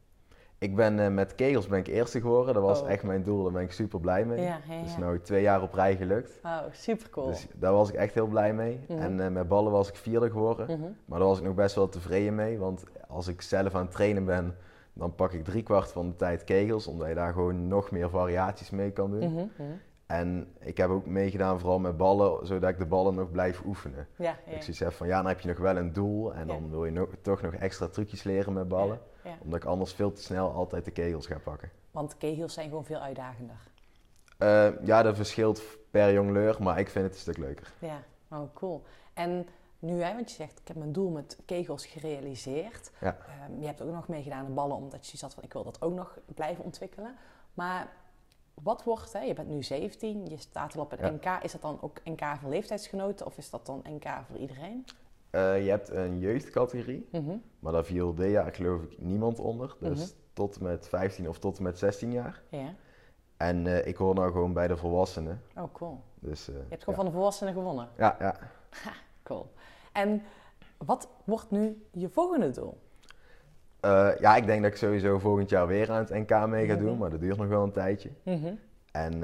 [0.59, 2.55] Ik ben eh, met kegels ben ik eerste geworden.
[2.55, 2.91] Dat was Oh.
[2.91, 3.43] echt mijn doel.
[3.43, 4.41] Daar ben ik super blij mee.
[4.43, 4.99] Ja, is ja.
[4.99, 6.39] nou twee jaar op rij gelukt.
[6.43, 7.27] Oh, super cool.
[7.27, 8.81] Dus daar was ik echt heel blij mee.
[8.89, 8.99] Mhm.
[9.01, 10.67] En eh, met ballen was ik vierde geworden.
[10.67, 10.91] Mhm.
[11.05, 12.59] Maar daar was ik nog best wel tevreden mee.
[12.59, 14.57] Want als ik zelf aan het trainen ben,
[14.93, 16.87] dan pak ik driekwart van de tijd kegels.
[16.87, 19.33] Omdat je daar gewoon nog meer variaties mee kan doen.
[19.33, 19.45] Mhm.
[20.07, 24.07] En ik heb ook meegedaan vooral met ballen, zodat ik de ballen nog blijf oefenen.
[24.17, 24.53] Ja, Dat ja.
[24.57, 26.35] Ik zoiets heb van, ja, dan heb je nog wel een doel.
[26.35, 28.99] En dan wil je nog, toch nog extra trucjes leren met ballen.
[29.03, 29.37] Ja, ja.
[29.41, 31.71] Omdat ik anders veel te snel altijd de kegels ga pakken.
[31.91, 33.59] Want kegels zijn gewoon veel uitdagender.
[34.39, 37.73] Eh, ja, dat verschilt per jongleur, maar ik vind het een stuk leuker.
[37.79, 38.83] Ja, oh cool.
[39.15, 39.47] En
[39.79, 42.91] nu, hè, want je zegt, ik heb mijn doel met kegels gerealiseerd.
[43.01, 43.17] Ja.
[43.27, 45.83] Ehm, je hebt ook nog meegedaan aan ballen, omdat je zat van, ik wil dat
[45.83, 47.17] ook nog blijven ontwikkelen.
[47.55, 47.89] Maar
[48.63, 51.11] wat wordt, hè, je bent nu 17, je staat al op het Ja.
[51.11, 51.43] NK.
[51.43, 54.85] Is dat dan ook NK voor leeftijdsgenoten of is dat dan NK voor iedereen?
[55.31, 57.37] Eh, je hebt een jeugdcategorie, Mhm.
[57.59, 59.77] maar daar viel dit jaar geloof ik niemand onder.
[59.81, 60.09] Dus Mhm.
[60.33, 62.43] tot met 15 of tot met 16 jaar.
[62.49, 62.75] Ja.
[63.37, 65.41] En eh, ik hoor nou gewoon bij de volwassenen.
[65.57, 66.01] Oh, cool.
[66.21, 67.03] Dus, eh, Je hebt gewoon ja.
[67.05, 67.89] van de volwassenen gewonnen.
[67.97, 68.37] Ja, ja.
[69.23, 69.53] Cool.
[69.93, 70.23] En
[70.79, 72.79] wat wordt nu je volgende doel?
[74.21, 76.83] Ja, ik denk dat ik sowieso volgend jaar weer aan het NK mee ga Mhm.
[76.85, 78.11] doen, maar dat duurt nog wel een tijdje.
[78.23, 78.55] Mhm.
[78.93, 79.23] En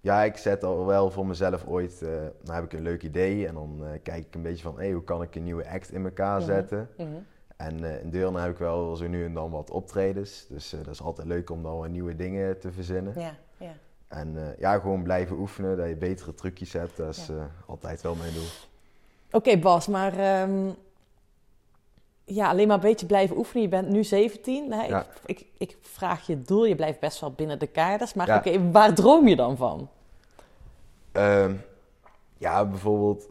[0.00, 2.08] ja, ik zet al wel voor mezelf ooit, eh
[2.42, 4.92] dan heb ik een leuk idee en dan eh, kijk ik een beetje van, hey,
[4.92, 6.46] hoe kan ik een nieuwe act in elkaar Mhm.
[6.46, 6.88] zetten?
[6.96, 7.08] Mhm.
[7.56, 10.86] En eh, in Deurne heb ik wel zo nu en dan wat optredens, dus dat
[10.94, 13.12] is altijd leuk om dan weer nieuwe dingen te verzinnen.
[13.20, 13.72] Ja, ja.
[14.08, 17.50] En ja, gewoon blijven oefenen, dat je betere trucjes hebt, dat is Ja.
[17.66, 18.46] altijd wel mijn doel.
[19.30, 20.68] Oké Bas, maar ehm,
[22.28, 23.62] ja, alleen maar een beetje blijven oefenen.
[23.62, 24.72] Je bent nu 17.
[24.72, 24.84] Hè?
[24.86, 25.06] Ja.
[25.26, 28.14] Ik, ik, ik vraag je doel, je blijft best wel binnen de kaders.
[28.14, 28.36] Maar Ja.
[28.36, 29.88] oké, waar droom je dan van?
[31.12, 31.52] Ehm,
[32.38, 33.28] ja, bijvoorbeeld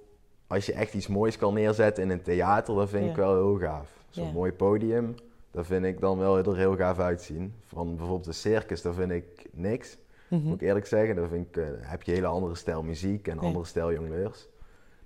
[0.47, 3.57] als je echt iets moois kan neerzetten in een theater, dat vind ik wel heel
[3.57, 3.89] gaaf.
[4.09, 5.15] Zo'n mooi podium,
[5.51, 7.53] dat vind ik dan wel er heel gaaf uitzien.
[7.65, 9.97] Van bijvoorbeeld een circus, dat vind ik niks.
[10.27, 10.41] Mhm.
[10.41, 13.27] Moet ik eerlijk zeggen, dan vind ik, eh, heb je een hele andere stijl muziek
[13.27, 14.47] en andere stijl jongleurs.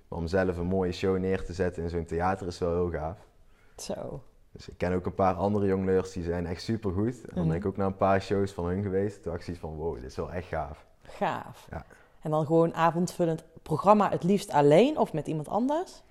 [0.08, 2.90] Maar om zelf een mooie show neer te zetten in zo'n theater is wel heel
[2.90, 3.16] gaaf.
[3.82, 4.22] Zo.
[4.52, 7.14] Dus ik ken ook een paar andere jongleurs die zijn echt super goed.
[7.14, 7.48] En dan Mhm.
[7.48, 9.22] ben ik ook naar een paar shows van hun geweest.
[9.22, 10.86] Toen ik zoiets van, wow, dit is wel echt gaaf.
[11.02, 11.66] Gaaf.
[11.70, 11.84] Ja.
[12.20, 16.02] En dan gewoon avondvullend programma, het liefst alleen of met iemand anders?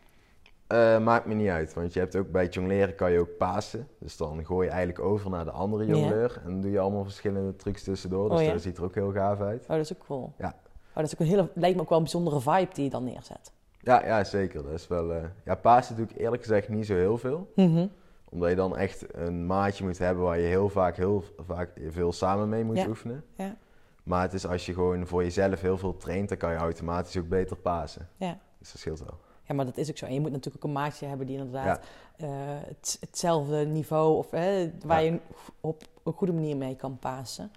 [0.67, 3.37] Eh, maakt me niet uit, want je hebt ook bij het jongleren kan je ook
[3.37, 3.87] pasen.
[3.99, 7.03] Dus dan gooi je eigenlijk over naar de andere jongleur en dan doe je allemaal
[7.03, 8.29] verschillende trucs tussendoor.
[8.29, 8.51] Dus Oh ja?
[8.51, 9.61] dat ziet er ook heel gaaf uit.
[9.61, 10.33] Oh, dat is ook cool.
[10.37, 10.47] Ja.
[10.89, 12.89] Oh, dat is ook een hele, lijkt me ook wel een bijzondere vibe die je
[12.89, 13.51] dan neerzet.
[13.89, 14.63] Ja, ja zeker.
[14.63, 17.51] Dat is wel, eh, ja, pasen doe ik eerlijk gezegd niet zo heel veel.
[17.55, 17.87] Mhm.
[18.29, 22.11] Omdat je dan echt een maatje moet hebben waar je heel vaak heel vaak veel
[22.11, 22.87] samen mee moet Ja.
[22.87, 23.23] oefenen.
[23.35, 23.55] Ja.
[24.03, 27.17] Maar het is als je gewoon voor jezelf heel veel traint, dan kan je automatisch
[27.17, 28.07] ook beter pasen.
[28.17, 28.37] Ja.
[28.57, 29.17] Dus dat scheelt wel.
[29.43, 30.05] Ja, maar dat is ook zo.
[30.05, 31.85] En je moet natuurlijk ook een maatje hebben die inderdaad
[32.17, 32.27] eh,
[32.67, 34.49] het, hetzelfde niveau of waar
[34.85, 34.97] Ja.
[34.97, 35.19] je
[35.61, 37.51] op een goede manier mee kan pasen.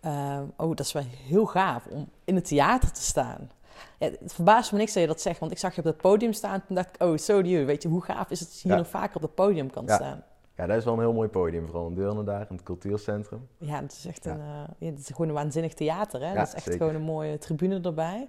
[0.00, 3.50] Eh, oh, dat is wel heel gaaf om in het theater te staan.
[3.98, 5.96] Ja, het verbaast me niks dat je dat zegt, want ik zag je op het
[5.96, 7.64] podium staan en dacht ik, oh, so do you.
[7.66, 9.84] Weet je, hoe gaaf is het dat je hier nog vaker op het podium kan
[9.84, 10.22] staan?
[10.56, 13.48] Ja, dat is wel een heel mooi podium, vooral in Deurne daar, in het cultuurcentrum.
[13.58, 14.30] Ja, het is echt Ja.
[14.30, 14.46] een, eh,
[14.78, 16.20] ja, het is gewoon een waanzinnig theater.
[16.20, 16.28] Hè?
[16.28, 16.78] Ja, dat is echt zeker.
[16.80, 18.28] gewoon een mooie tribune erbij.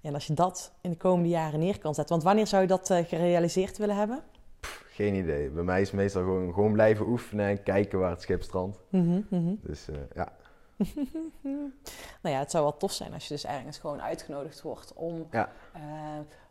[0.00, 2.14] En als je dat in de komende jaren neer kan zetten.
[2.14, 4.20] Want wanneer zou je dat eh, gerealiseerd willen hebben?
[4.88, 5.48] Geen idee.
[5.50, 8.78] Bij mij is het meestal gewoon, gewoon blijven oefenen en kijken waar het schip strandt.
[8.88, 9.54] Mhm, mhm.
[9.62, 10.32] Dus eh, ja,
[12.22, 15.26] Nou ja, het zou wel tof zijn als je dus ergens gewoon uitgenodigd wordt om
[15.30, 15.48] Ja.
[15.72, 15.80] eh,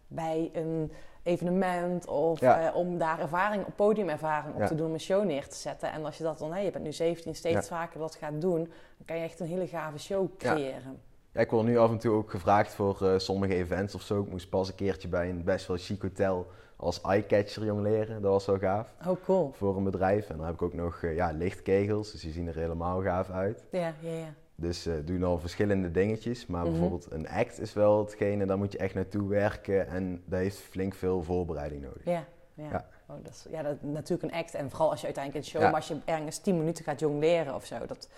[0.08, 0.92] bij een
[1.24, 2.68] evenement of Ja.
[2.70, 4.68] eh, om daar ervaring, op podiumervaring op Ja.
[4.68, 5.92] te doen, om een show neer te zetten.
[5.92, 8.64] En als je dat dan, hè, je bent nu 17, steeds vaker dat gaat doen,
[8.64, 11.02] dan kan je echt een hele gave show creëren.
[11.32, 14.22] Ja, ik word nu af en toe ook gevraagd voor eh, sommige events of zo.
[14.22, 18.22] Ik moest pas een keertje bij een best wel chic hotel als eyecatcher jongleren.
[18.22, 18.94] Dat was wel gaaf.
[19.08, 19.52] Oh, cool.
[19.54, 20.30] Voor een bedrijf.
[20.30, 23.30] En dan heb ik ook nog eh, ja, lichtkegels, dus die zien er helemaal gaaf
[23.30, 23.64] uit.
[23.72, 24.34] Ja, ja, ja.
[24.56, 26.46] Dus eh doe dan verschillende dingetjes.
[26.46, 26.70] Maar Mhm.
[26.72, 29.88] bijvoorbeeld een act is wel hetgene, daar moet je echt naartoe werken.
[29.88, 32.06] En dat heeft flink veel voorbereiding nodig.
[32.06, 32.70] Ja, ja.
[32.70, 32.86] Ja.
[33.08, 34.54] Oh, dat is ja, dat, natuurlijk een act.
[34.54, 35.68] En vooral als je uiteindelijk een show, Ja.
[35.68, 37.86] maar als je ergens 10 minuten gaat jongleren of zo.
[37.86, 38.10] Dat,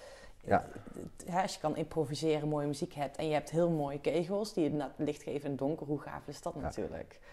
[0.44, 0.66] Ja.
[0.94, 4.54] het- hè, als je kan improviseren, mooie muziek hebt en je hebt heel mooie kegels
[4.54, 6.62] die je licht geven in het donker, hoe gaaf is dat Ja.
[6.62, 7.20] natuurlijk?
[7.22, 7.28] Ja.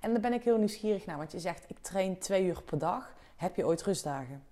[0.00, 2.78] En daar ben ik heel nieuwsgierig naar, want je zegt ik train twee uur per
[2.78, 3.12] dag.
[3.36, 4.42] Heb je ooit rustdagen?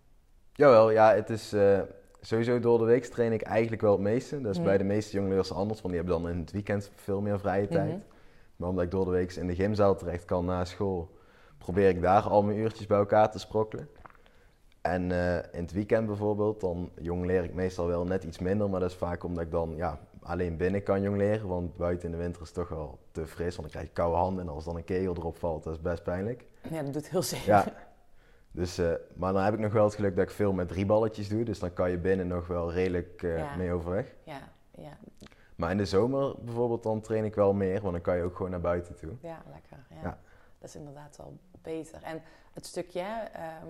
[0.53, 1.81] Jawel, ja, het is eh,
[2.21, 4.41] sowieso door de week train ik eigenlijk wel het meeste.
[4.41, 4.67] Dat is Mhm.
[4.67, 7.69] bij de meeste jongleurs anders, want die hebben dan in het weekend veel meer vrije
[7.69, 7.89] tijd.
[7.91, 7.99] Mhm.
[8.57, 11.11] Maar omdat ik door de week in de gymzaal terecht kan na school,
[11.59, 13.89] probeer ik daar al mijn uurtjes bij elkaar te sprokkelen.
[14.81, 18.81] En eh, in het weekend bijvoorbeeld, dan jongleer ik meestal wel net iets minder, maar
[18.81, 21.49] dat is vaak omdat ik dan ja, alleen binnen kan jongleren.
[21.49, 23.93] Want buiten in de winter is het toch wel te fris, want dan krijg je
[23.93, 26.45] koude handen en als dan een kegel erop valt, dat is best pijnlijk.
[26.71, 27.47] Ja, dat doet heel zeker.
[27.49, 27.65] Ja.
[28.53, 30.87] Dus, eh, maar dan heb ik nog wel het geluk dat ik veel met drie
[30.87, 33.57] balletjes doe, dus dan kan je binnen nog wel redelijk eh, Ja.
[33.57, 34.15] mee overweg.
[34.25, 34.99] Ja, ja,
[35.57, 38.37] Maar in de zomer bijvoorbeeld, dan train ik wel meer, want dan kan je ook
[38.37, 39.13] gewoon naar buiten toe.
[39.21, 39.87] ja, lekker.
[39.91, 39.97] Ja.
[40.03, 40.19] Ja.
[40.59, 42.03] Dat is inderdaad wel beter.
[42.03, 43.01] En het stukje,
[43.33, 43.67] ehm,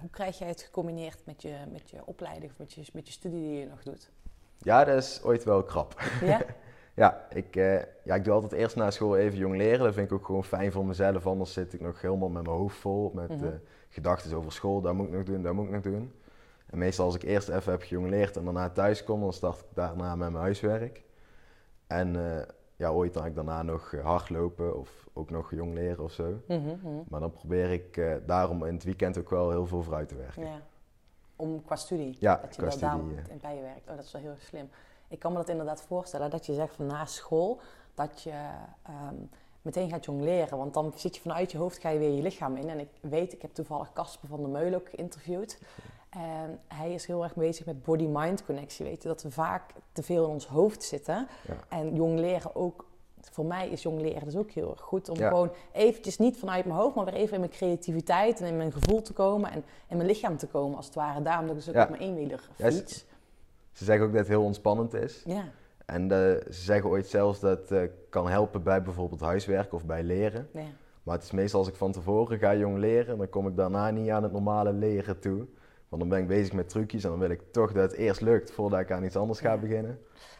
[0.00, 3.12] hoe krijg jij het gecombineerd met je, met je opleiding of met je, met je
[3.12, 4.10] studie die je nog doet?
[4.58, 6.00] Ja, dat is ooit wel krap.
[6.20, 6.40] Ja?
[6.98, 9.84] Ja, ik, eh, ja, ik doe altijd eerst na school even jong leren.
[9.84, 11.26] Dat vind ik ook gewoon fijn voor mezelf.
[11.26, 13.10] Anders zit ik nog helemaal met mijn hoofd vol.
[13.14, 13.48] Met eh,
[13.88, 14.80] gedachten over school.
[14.80, 16.12] Dat moet ik nog doen, dat moet ik nog doen.
[16.66, 19.66] En meestal als ik eerst even heb gejongleerd en daarna thuis kom, dan start ik
[19.74, 21.02] daarna met mijn huiswerk.
[21.86, 22.42] En eh,
[22.76, 26.40] ja, ooit dan ik daarna nog hardlopen of ook nog jong leren of zo.
[26.48, 27.02] Mhm, mhm.
[27.08, 30.42] Maar dan probeer ik daarom in het weekend ook wel heel veel vooruit te werken.
[30.42, 30.62] Ja.
[31.38, 32.16] Om qua studie.
[32.20, 33.48] Ja, dat je qua wel daar studie, ja.
[33.48, 33.88] in je werkt.
[33.88, 34.70] Oh, dat is wel heel slim.
[35.08, 37.60] Ik kan me dat inderdaad voorstellen dat je zegt van na school
[37.94, 38.50] dat je
[38.82, 39.14] ehm,
[39.62, 40.58] meteen gaat jongleren.
[40.58, 42.68] Want dan zit je vanuit je hoofd, ga je weer je lichaam in.
[42.68, 45.58] En ik weet, ik heb toevallig Casper van der Meulen ook geïnterviewd.
[46.10, 48.84] En hij is heel erg bezig met body-mind connectie.
[48.84, 51.28] Weet je, dat we vaak te veel in ons hoofd zitten.
[51.46, 51.54] Ja.
[51.68, 52.86] En jongleren ook,
[53.32, 55.08] voor mij is jongleren dus ook heel erg goed.
[55.08, 55.28] Om Ja.
[55.28, 58.72] gewoon eventjes niet vanuit mijn hoofd, maar weer even in mijn creativiteit en in mijn
[58.72, 59.50] gevoel te komen.
[59.50, 61.22] En in mijn lichaam te komen als het ware.
[61.22, 61.82] Daarom dat ik dus ook Ja.
[61.82, 63.04] op mijn eenwieler Ja, fiets.
[63.72, 65.22] Ze zeggen ook dat het heel ontspannend is.
[65.26, 65.44] Ja,
[65.86, 66.18] En eh,
[66.50, 70.48] ze zeggen ooit zelfs dat het eh, kan helpen bij bijvoorbeeld huiswerk of bij leren.
[70.52, 70.60] ja.
[71.02, 73.90] Maar het is meestal als ik van tevoren ga jong leren, dan kom ik daarna
[73.90, 75.46] niet aan het normale leren toe.
[75.88, 78.20] Want dan ben ik bezig met trucjes en dan wil ik toch dat het eerst
[78.20, 79.98] lukt voordat ik aan iets anders ga beginnen.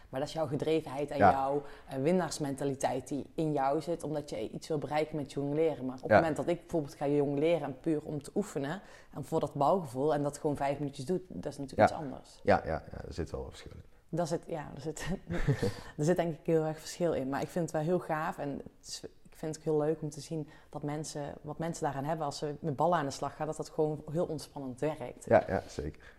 [0.09, 1.31] Maar dat is jouw gedrevenheid en Ja.
[1.31, 5.85] jouw eh, winnaarsmentaliteit die in jou zit, omdat je iets wil bereiken met jongleren.
[5.87, 6.17] Maar op het Ja.
[6.17, 8.81] moment dat ik bijvoorbeeld ga jongleren en puur om te oefenen
[9.15, 12.41] en voor dat bouwgevoel en dat gewoon vijf minuutjes doet, dat is natuurlijk iets anders.
[12.43, 13.83] Ja, ja, ja er zit wel een verschil in.
[14.11, 15.07] Daar zit, ja, er zit,
[15.99, 17.29] er zit denk ik heel erg verschil in.
[17.29, 19.87] Maar ik vind het wel heel gaaf en het is, ik vind het ook heel
[19.87, 23.05] leuk om te zien dat mensen, wat mensen daaraan hebben als ze met ballen aan
[23.05, 25.25] de slag gaan, dat dat gewoon heel ontspannend werkt.
[25.25, 26.15] Ja, ja zeker.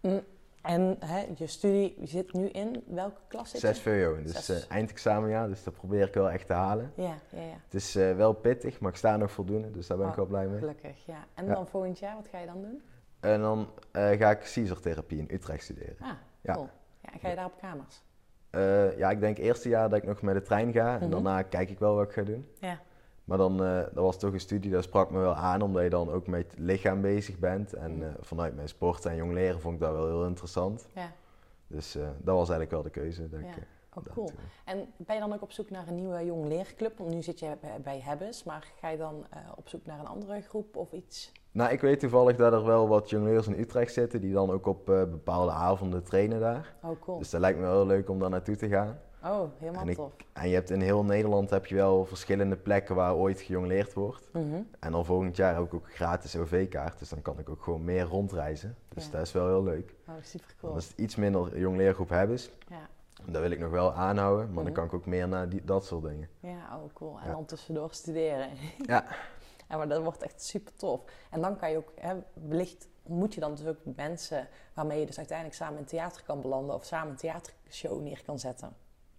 [0.00, 0.20] Mm,
[0.62, 3.60] En hè, je studie zit nu in welke klas zit?
[3.60, 6.92] Zes VO, dus eh, eindexamenjaar, dus dat probeer ik wel echt te halen.
[6.96, 7.54] Ja, ja, ja.
[7.64, 10.18] Het is eh, wel pittig, maar ik sta nog voldoende, dus daar ben ik Oh,
[10.18, 10.58] wel blij mee.
[10.58, 11.24] Gelukkig, ja.
[11.34, 11.54] En Ja.
[11.54, 12.82] dan volgend jaar, wat ga je dan doen?
[13.20, 15.96] En dan eh, ga ik Caesar-therapie in Utrecht studeren.
[16.00, 16.08] Ah,
[16.40, 16.54] Ja.
[16.54, 16.68] cool.
[17.00, 18.02] Ja, en ga je daar op kamers?
[18.98, 21.10] Ja, ik denk eerste jaar dat ik nog met de trein ga en Mhm.
[21.10, 22.48] daarna kijk ik wel wat ik ga doen.
[22.60, 22.80] Ja.
[23.24, 25.90] Maar dan, eh, dat was toch een studie, dat sprak me wel aan, omdat je
[25.90, 27.72] dan ook met het lichaam bezig bent.
[27.72, 28.02] En Mhm.
[28.02, 30.86] eh, vanuit mijn sport en jong leren vond ik dat wel heel interessant.
[30.94, 31.12] Ja,
[31.66, 33.28] Dus eh, dat was eigenlijk wel de keuze.
[33.28, 33.52] Dat ik, ja.
[33.52, 33.62] eh,
[33.96, 34.30] Oh, cool.
[34.64, 36.98] En ben je dan ook op zoek naar een nieuwe jong leerclub?
[36.98, 40.06] Want nu zit je bij- bij Hebbes, maar ga je dan op zoek naar een
[40.06, 41.32] andere groep of iets?
[41.50, 44.66] Nou, ik weet toevallig dat er wel wat jongleurs in Utrecht zitten, die dan ook
[44.66, 46.74] op bepaalde avonden trainen daar.
[46.82, 47.18] Oh, cool.
[47.18, 48.98] Dus dat lijkt me wel heel leuk om daar naartoe te gaan.
[49.24, 50.12] Oh, helemaal En ik- tof.
[50.32, 54.28] En je hebt in heel Nederland heb je wel verschillende plekken waar ooit gejongleerd wordt.
[54.32, 54.60] Mhm.
[54.80, 57.62] En dan volgend jaar heb ik ook een gratis OV-kaart, dus dan kan ik ook
[57.62, 58.76] gewoon meer rondreizen.
[58.88, 59.10] Dus Ja.
[59.10, 59.94] dat is wel heel leuk.
[60.08, 60.76] Oh, super cool.
[60.76, 62.38] is het iets minder jongleergroep hebben.
[62.68, 62.88] Ja,
[63.26, 64.64] Dat wil ik nog wel aanhouden, maar Mhm.
[64.64, 66.28] dan kan ik ook meer naar die, dat soort dingen.
[66.40, 67.18] ja, oh, cool.
[67.20, 67.32] En Ja.
[67.32, 68.48] dan tussendoor studeren.
[68.86, 69.04] Ja.
[69.68, 71.00] Ja, maar dat wordt echt super tof.
[71.30, 72.14] En dan kan je ook, hè,
[72.48, 76.40] wellicht ontmoet je dan dus ook mensen waarmee je dus uiteindelijk samen in theater kan
[76.40, 78.72] belanden of samen een theatershow neer kan zetten.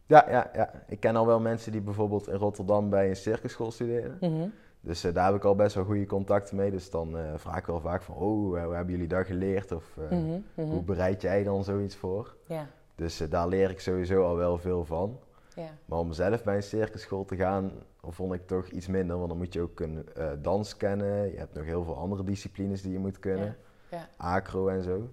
[0.06, 0.72] Ja, ja, ja.
[0.88, 4.18] Ik ken al wel mensen die bijvoorbeeld in Rotterdam bij een circusschool studeren.
[4.20, 4.48] Mhm.
[4.82, 6.72] Dus eh, daar heb ik al best wel goede contacten mee.
[6.72, 9.72] Dus dan eh, vraag ik wel vaak van, oh, eh, hoe hebben jullie dat geleerd?
[9.72, 10.68] Of Mhm, mhm.
[10.70, 12.36] hoe bereid jij dan zoiets voor?
[12.48, 15.20] Ja, Dus daar leer ik sowieso al wel veel van.
[15.56, 19.16] ja, Maar om zelf bij een circusschool te gaan, vond ik toch iets minder.
[19.18, 20.06] Want dan moet je ook een
[20.42, 21.32] dans kennen.
[21.32, 23.56] Je hebt nog heel veel andere disciplines die je moet kunnen.
[23.90, 24.08] Ja.
[24.18, 25.10] Acro en zo.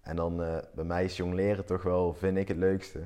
[0.00, 0.36] En dan
[0.74, 3.00] bij mij is jongleren toch wel, vind ik, het leukste.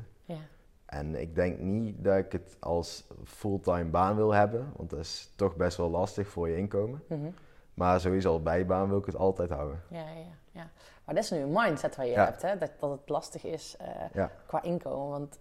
[0.89, 4.73] En ik denk niet dat ik het als fulltime baan wil hebben.
[4.77, 7.03] Want dat is toch best wel lastig voor je inkomen.
[7.09, 7.31] Mhm.
[7.75, 9.83] Maar sowieso als bijbaan wil ik het altijd houden.
[9.89, 10.71] Ja, ja, ja.
[11.05, 12.25] Maar dat is nu een mindset wat je Ja.
[12.25, 12.59] hebt, hè?
[12.59, 14.31] Dat, dat het lastig is eh, Ja.
[14.47, 15.09] qua inkomen.
[15.11, 15.39] Want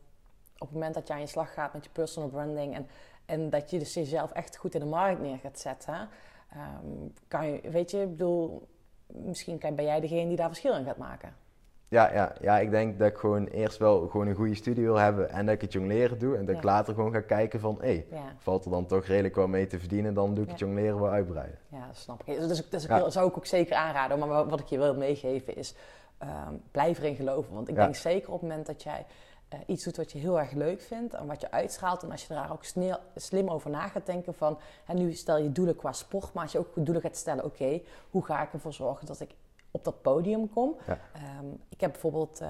[0.53, 2.87] op het moment dat je aan je slag gaat met je personal branding en,
[3.25, 6.09] en dat je dus jezelf echt goed in de markt neer gaat zetten,
[6.51, 8.67] ehm, kan je, weet je, ik bedoel,
[9.07, 11.35] misschien kan, ben jij degene die daar verschil in gaat maken.
[11.89, 14.95] Ja, ja, ja, ik denk dat ik gewoon eerst wel gewoon een goede studie wil
[14.95, 16.37] hebben en dat ik het jongleren doe.
[16.37, 19.35] En dat ik later gewoon ga kijken van, hé, Ja, valt er dan toch redelijk
[19.35, 20.65] wel mee te verdienen, dan doe ik het Ja.
[20.65, 21.57] jongleren wel uitbreiden.
[21.67, 22.37] ja dat snap ik.
[22.39, 24.19] Dus, dus, dus zou ik ook zeker aanraden.
[24.19, 25.75] Maar wat- ik je wil meegeven is,
[26.17, 27.53] ehm, blijf erin geloven.
[27.53, 29.05] Want ik denk zeker op het moment dat jij
[29.49, 32.03] eh, iets doet wat je heel erg leuk vindt en wat je uitstraalt.
[32.03, 35.37] En als je daar ook snel, slim over na gaat denken van, hè, nu stel
[35.37, 38.53] je doelen qua sport, maar als je ook doelen gaat stellen, oké, hoe ga ik
[38.53, 39.29] ervoor zorgen dat ik
[39.71, 40.75] op dat podium kom?
[40.87, 40.97] Ja.
[41.13, 42.49] Ehm, ik heb bijvoorbeeld, eh,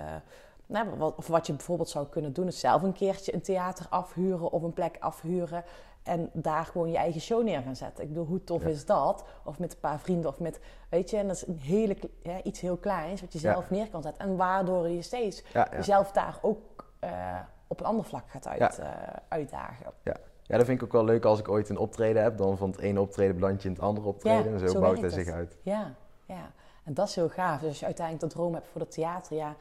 [0.65, 3.85] nou, wat, of wat je bijvoorbeeld zou kunnen doen, is zelf een keertje een theater
[3.89, 5.63] afhuren of een plek afhuren.
[6.03, 8.03] En daar gewoon je eigen show neer gaan zetten.
[8.03, 8.69] Ik bedoel, hoe tof Ja.
[8.69, 9.23] is dat?
[9.43, 12.41] Of met een paar vrienden of met, weet je, en dat is een hele, ja,
[12.43, 14.23] iets heel kleins wat je zelf neer kan zetten.
[14.27, 18.87] En waardoor je steeds jezelf daar ook eh, op een ander vlak gaat uit, eh,
[19.27, 19.85] uitdagen.
[20.03, 22.37] ja, dat vind ik ook wel leuk als ik ooit een optreden heb.
[22.37, 24.53] Dan van het ene optreden beland je in het andere optreden.
[24.53, 25.57] en zo, zo bouwt het zich uit.
[25.61, 25.93] Ja,
[26.25, 26.51] ja.
[26.87, 27.59] En dat is heel gaaf.
[27.59, 29.55] Dus als je uiteindelijk dat droom hebt voor het theater, ja.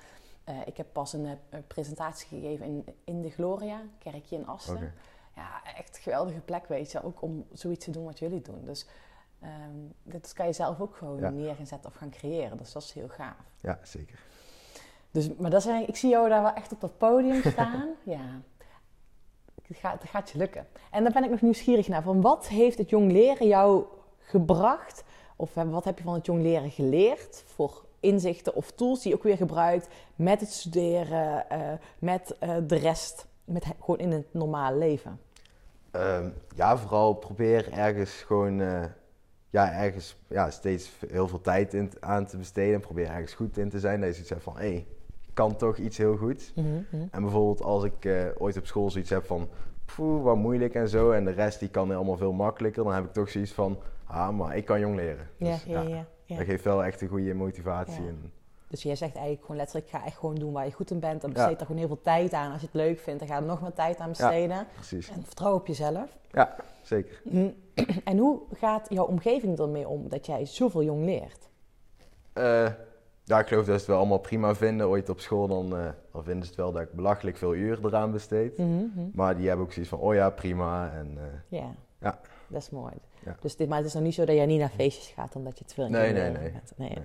[0.44, 4.46] eh, ik heb pas een, eh, een presentatie gegeven in, in de Gloria, kerkje in
[4.46, 4.92] Asten.
[5.36, 7.02] Ja, echt een geweldige plek, weet je.
[7.02, 8.64] Ook om zoiets te doen wat jullie doen.
[8.64, 8.86] Dus
[9.40, 9.50] ehm
[10.02, 11.30] dit kan je zelf ook gewoon Ja.
[11.30, 12.56] neer gaan zetten of gaan creëren.
[12.56, 13.36] Dus dat is heel gaaf.
[13.60, 14.18] Ja, zeker.
[15.10, 17.88] Dus, maar dat eigenlijk, ik zie jou daar wel echt op dat podium staan.
[18.02, 18.40] ja.
[19.66, 20.66] het gaat, het gaat je lukken.
[20.90, 22.02] En dan ben ik nog nieuwsgierig naar.
[22.02, 23.84] Van wat heeft het jong leren jou
[24.18, 25.04] gebracht?
[25.36, 27.42] Of eh, wat heb je van het jong leren geleerd?
[27.46, 32.56] Voor inzichten of tools die je ook weer gebruikt met het studeren, eh, met eh,
[32.66, 35.20] de rest, met gewoon in het normale leven.
[35.90, 38.58] Ehm, ja, vooral probeer ergens gewoon,
[39.50, 42.80] ja, ergens ja, steeds heel veel tijd in, aan te besteden.
[42.80, 44.00] Probeer ergens goed in te zijn.
[44.00, 44.86] Dat je zoiets hebt van, hé, hey,
[45.26, 46.52] ik kan toch iets heel goeds.
[47.10, 49.48] En bijvoorbeeld als ik ooit op school zoiets heb van,
[49.94, 51.10] poeh, wat moeilijk en zo.
[51.10, 52.84] En de rest die kan allemaal veel makkelijker.
[52.84, 55.28] Dan heb ik toch zoiets van, ah, maar ik kan jong leren.
[55.36, 56.36] Ja, Dus, ja, ja, ja.
[56.36, 58.06] Dat geeft wel echt een goede motivatie.
[58.06, 58.32] En,
[58.68, 61.24] Dus jij zegt eigenlijk gewoon letterlijk, ga echt gewoon doen waar je goed in bent.
[61.24, 62.52] En besteed er gewoon heel veel tijd aan.
[62.52, 64.66] Als je het leuk vindt, dan ga er nog meer tijd aan besteden.
[64.74, 65.10] precies.
[65.10, 66.16] En vertrouw op jezelf.
[66.30, 67.22] Ja, zeker.
[68.04, 71.48] En hoe gaat jouw omgeving ermee om dat jij zoveel jong leert?
[72.32, 72.66] Eh,
[73.26, 74.88] ja, ik geloof dat ze het wel allemaal prima vinden.
[74.88, 77.78] Ooit op school dan, eh, dan vinden ze het wel dat ik belachelijk veel uur
[77.84, 78.58] eraan besteed.
[79.12, 80.92] Maar die hebben ook zoiets van, oh ja, prima.
[80.92, 81.74] En, eh, Ja.
[82.00, 82.20] Ja.
[82.48, 82.92] Dat is mooi.
[83.24, 83.36] Ja.
[83.40, 85.58] Dus dit, maar het is nog niet zo dat jij niet naar feestjes gaat omdat
[85.58, 86.88] je te veel het Nee, jong nee, leren nee.
[86.88, 87.04] Nee.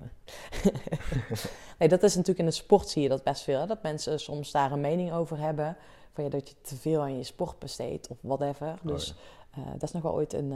[1.78, 3.60] nee, dat is natuurlijk in de sport zie je dat best veel.
[3.60, 3.66] Hè?
[3.66, 5.76] Dat mensen soms daar een mening over hebben.
[6.12, 8.66] Van ja, dat je te veel aan je sport besteedt of whatever.
[8.68, 9.14] Oh, Dus
[9.50, 10.54] eh, dat is nog wel ooit een,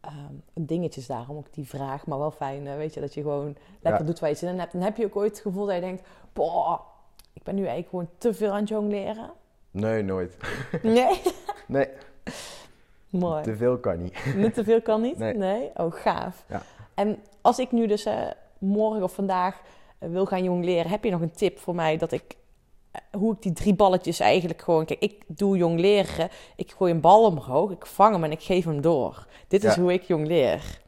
[0.00, 2.06] eh, ehm, een dingetje daarom ook die vraag.
[2.06, 4.06] Maar wel fijn, eh, weet je, dat je gewoon lekker Ja.
[4.06, 4.72] doet waar je zin in hebt.
[4.72, 6.02] Dan heb je ook ooit het gevoel dat je denkt...
[6.32, 6.80] Boah,
[7.32, 9.30] ik ben nu eigenlijk gewoon te veel aan het jongleren.
[9.70, 10.36] Nee, nooit.
[10.82, 11.20] Nee?
[11.66, 11.88] Nee,
[13.08, 13.42] Mooi.
[13.42, 14.34] te veel kan niet.
[14.36, 15.18] Niet te veel kan niet?
[15.18, 15.70] Nee.
[15.76, 16.44] Oh, gaaf.
[16.48, 16.62] Ja.
[16.94, 18.26] En als ik nu dus eh,
[18.58, 19.60] morgen of vandaag
[19.98, 22.36] eh, wil gaan jong leren, heb je nog een tip voor mij dat ik
[23.18, 24.84] hoe ik die drie balletjes eigenlijk gewoon.
[24.84, 26.28] Kijk, ik doe jong leren.
[26.56, 29.26] Ik gooi een bal omhoog, ik vang hem en ik geef hem door.
[29.48, 29.80] Dit is Ja.
[29.80, 30.80] hoe ik jong leer.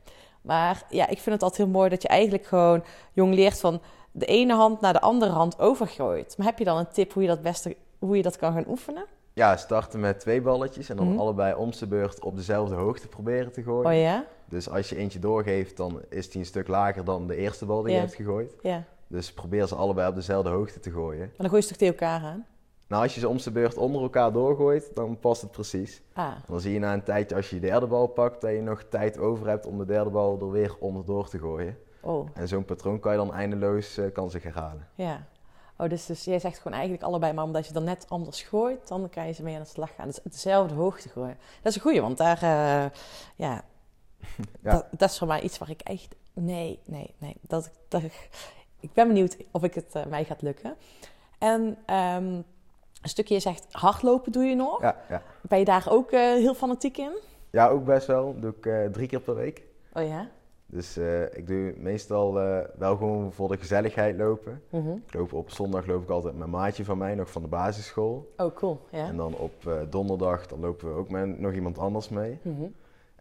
[0.42, 3.80] Maar ja, ik vind het altijd heel mooi dat je eigenlijk gewoon jong leert van
[4.12, 6.34] de ene hand naar de andere hand overgooit.
[6.38, 8.64] Maar heb je dan een tip hoe je dat beste hoe je dat kan gaan
[8.68, 9.04] oefenen?
[9.34, 11.18] Ja, starten met twee balletjes en dan Mhm.
[11.18, 13.90] allebei om zijn beurt op dezelfde hoogte proberen te gooien.
[13.90, 14.24] Oh ja?
[14.48, 17.82] Dus als je eentje doorgeeft, dan is die een stuk lager dan de eerste bal
[17.82, 18.54] die je hebt gegooid.
[18.62, 18.84] Ja.
[19.12, 21.20] Dus probeer ze allebei op dezelfde hoogte te gooien.
[21.26, 22.46] Maar dan gooi je ze toch tegen elkaar aan?
[22.88, 26.02] Nou, als je ze om zijn beurt onder elkaar doorgooit, dan past het precies.
[26.12, 28.50] Ah, En dan zie je na een tijdje, als je je derde bal pakt, dat
[28.50, 31.78] je nog tijd over hebt om de derde bal er weer onderdoor te gooien.
[32.00, 32.28] oh.
[32.34, 34.88] En zo'n patroon kan je dan eindeloos eh, kan zich herhalen.
[34.94, 35.26] Ja.
[35.76, 38.88] Oh, dus, dus jij zegt gewoon eigenlijk allebei, maar omdat je dan net anders gooit,
[38.88, 40.06] dan kan je ze mee aan de slag gaan.
[40.06, 41.36] Dus dezelfde hoogte gooien.
[41.62, 42.90] Dat is een goeie, want daar, eh,
[43.36, 43.64] ja,
[44.62, 44.72] Ja.
[44.72, 47.36] Dat, dat is voor mij iets waar ik echt, nee, nee, nee.
[47.40, 48.02] Dat, ik- dat,
[48.82, 50.74] ik- ben benieuwd of ik het eh, mij gaat lukken.
[51.38, 52.24] En ehm,
[53.02, 54.80] een stukje, je zegt hardlopen doe je nog.
[54.80, 55.22] Ja, ja.
[55.42, 57.12] Ben je daar ook eh, heel fanatiek in?
[57.50, 58.34] ja ook best wel.
[58.40, 59.62] doe ik eh, drie keer per week.
[59.92, 60.28] Oh ja?
[60.66, 60.96] Dus
[61.32, 62.32] ik doe meestal
[62.78, 64.62] wel gewoon voor de gezelligheid lopen.
[65.06, 68.32] Ik loop op zondag loop ik altijd met maatje van mij, nog van de basisschool.
[68.36, 68.80] Oh, cool.
[68.90, 69.06] Ja.
[69.06, 69.52] En dan op
[69.90, 72.38] donderdag dan lopen we ook met nog iemand anders mee.
[72.42, 72.62] Mhm.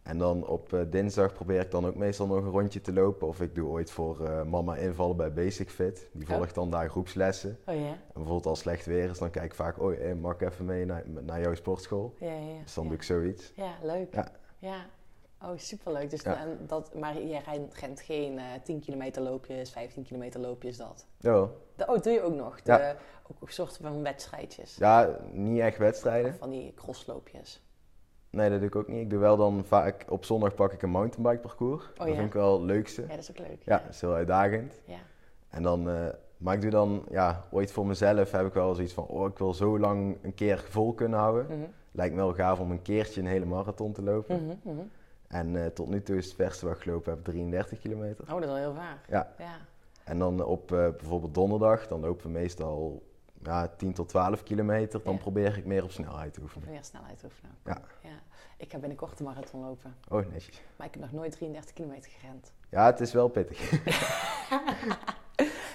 [0.04, 3.28] En dan op eh, dinsdag probeer ik dan ook meestal nog een rondje te lopen.
[3.28, 6.10] Of ik doe ooit voor eh, mama invallen bij Basic Fit.
[6.14, 6.36] Die Oh.
[6.36, 7.58] volgt dan daar groepslessen.
[7.66, 7.74] Oh?
[7.76, 10.66] En bijvoorbeeld als slecht weer is, dan kijk ik vaak, oh, eh, mag ik even
[10.66, 12.16] mee naar, naar jouw sportschool?
[12.20, 12.62] Ja, ja, ja.
[12.64, 13.52] Dus dan doe ik zoiets.
[13.56, 14.14] Ja, leuk.
[14.16, 14.32] Ja.
[14.58, 14.86] Ja.
[15.44, 16.10] Oh, superleuk.
[16.10, 16.38] Dus Ja.
[16.38, 17.42] en dat, maar jij
[17.80, 21.06] rent, geen eh 10 kilometer loopjes, 15 kilometer loopjes, dat.
[21.18, 21.58] Jawel.
[21.76, 22.62] De, oh, doe je ook nog?
[22.62, 22.96] De, Ja.
[23.32, 24.76] Ook een soort van wedstrijdjes.
[24.76, 26.32] Ja, niet echt wedstrijden.
[26.32, 27.62] Of van die crossloopjes.
[28.32, 29.02] Nee, dat doe ik ook niet.
[29.02, 31.84] Ik doe wel dan vaak, op zondag pak ik een mountainbike parcours.
[31.94, 32.16] dat Oh ja?
[32.16, 33.02] vind ik wel het leukste.
[33.02, 33.62] Ja, dat is ook leuk.
[33.64, 34.82] Ja, dat is heel uitdagend.
[34.86, 34.98] Ja.
[35.50, 38.94] En dan, eh, maar ik doe dan, ja, ooit voor mezelf heb ik wel zoiets
[38.94, 41.46] van, oh, ik wil zo lang een keer vol kunnen houden.
[41.46, 41.68] Mhm.
[41.92, 44.46] Lijkt me wel gaaf om een keertje een hele marathon te lopen.
[44.46, 44.86] Mhm, mhm.
[45.28, 48.24] En eh, tot nu toe is het verste wat ik gelopen heb 33 kilometer.
[48.24, 48.98] Oh, dat is wel heel vaak.
[49.10, 49.34] Ja.
[49.38, 49.58] Ja.
[50.04, 53.04] En dan op eh, bijvoorbeeld donderdag, dan lopen we meestal
[53.44, 55.04] ja, 10 tot 12 kilometer.
[55.04, 55.20] Dan Ja.
[55.20, 56.70] probeer ik meer op snelheid te oefenen.
[56.70, 57.52] Meer snelheid oefenen.
[57.66, 57.78] Ja.
[58.04, 58.20] ja.
[58.58, 59.96] Ik ga binnenkort een marathon lopen.
[60.10, 60.62] Oh, netjes.
[60.76, 62.52] Maar ik heb nog nooit 33 kilometer gerend.
[62.70, 63.60] Ja, het is wel pittig.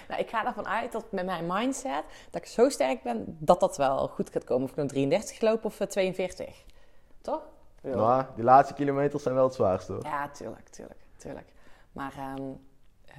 [0.08, 3.60] Nou, ik ga ervan uit dat met mijn mindset, dat ik zo sterk ben, dat
[3.60, 4.64] dat wel goed gaat komen.
[4.64, 6.64] Of ik nou 33 loop of eh, 42.
[7.20, 7.42] Toch?
[7.82, 7.94] Ja.
[7.94, 10.04] Nou, die laatste kilometers zijn wel het zwaarste hoor.
[10.04, 11.52] Ja, tuurlijk, tuurlijk, tuurlijk.
[11.92, 12.42] Maar ehm,
[13.06, 13.16] eh,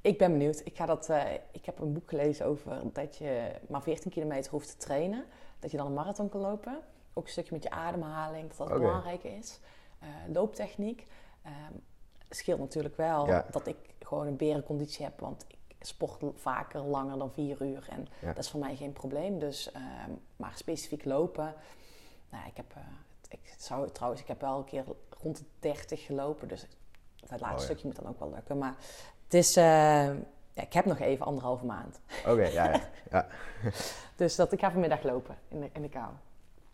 [0.00, 0.60] ik ben benieuwd.
[0.64, 4.50] Ik, ga dat, eh, ik heb een boek gelezen over dat je maar 14 kilometer
[4.50, 5.24] hoeft te trainen.
[5.58, 6.78] Dat je dan een marathon kan lopen.
[7.12, 9.60] Ook een stukje met je ademhaling, dat dat belangrijk is.
[9.98, 11.06] Eh, looptechniek.
[11.42, 11.74] Ehm
[12.32, 13.46] scheelt natuurlijk wel Ja.
[13.50, 15.20] dat ik gewoon een berenconditie heb.
[15.20, 17.86] Want ik sport vaker langer dan vier uur.
[17.90, 18.26] En Ja.
[18.26, 19.38] dat is voor mij geen probleem.
[19.38, 21.54] Dus, ehm, maar specifiek lopen.
[22.30, 22.82] Nou, ik heb, eh,
[23.28, 24.84] ik zou trouwens, ik heb wel een keer
[25.22, 26.48] rond de 30 gelopen.
[26.48, 26.66] Dus
[27.20, 27.58] dat laatste Oh, ja.
[27.64, 28.58] stukje moet dan ook wel lukken.
[28.58, 28.74] Maar
[29.30, 29.64] het is, eh,
[30.52, 32.00] ja, ik heb nog even anderhalve maand.
[32.26, 32.80] Oké, ja, ja.
[33.10, 33.26] ja.
[34.16, 36.08] Dus dat, ik ga vanmiddag lopen in de, in de kou.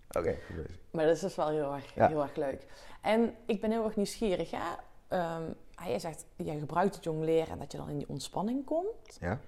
[0.08, 0.78] Oké, bezig.
[0.90, 2.08] Maar dat is dus wel heel erg, Ja.
[2.08, 2.66] heel erg leuk.
[3.02, 4.50] En ik ben heel erg nieuwsgierig.
[4.50, 4.78] Ja?
[5.08, 5.42] Ehm,
[5.74, 9.16] ah, jij zegt, jij gebruikt het jongleren en dat je dan in die ontspanning komt.
[9.20, 9.40] Ja?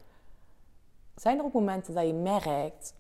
[1.16, 2.94] Zijn er ook momenten dat je merkt,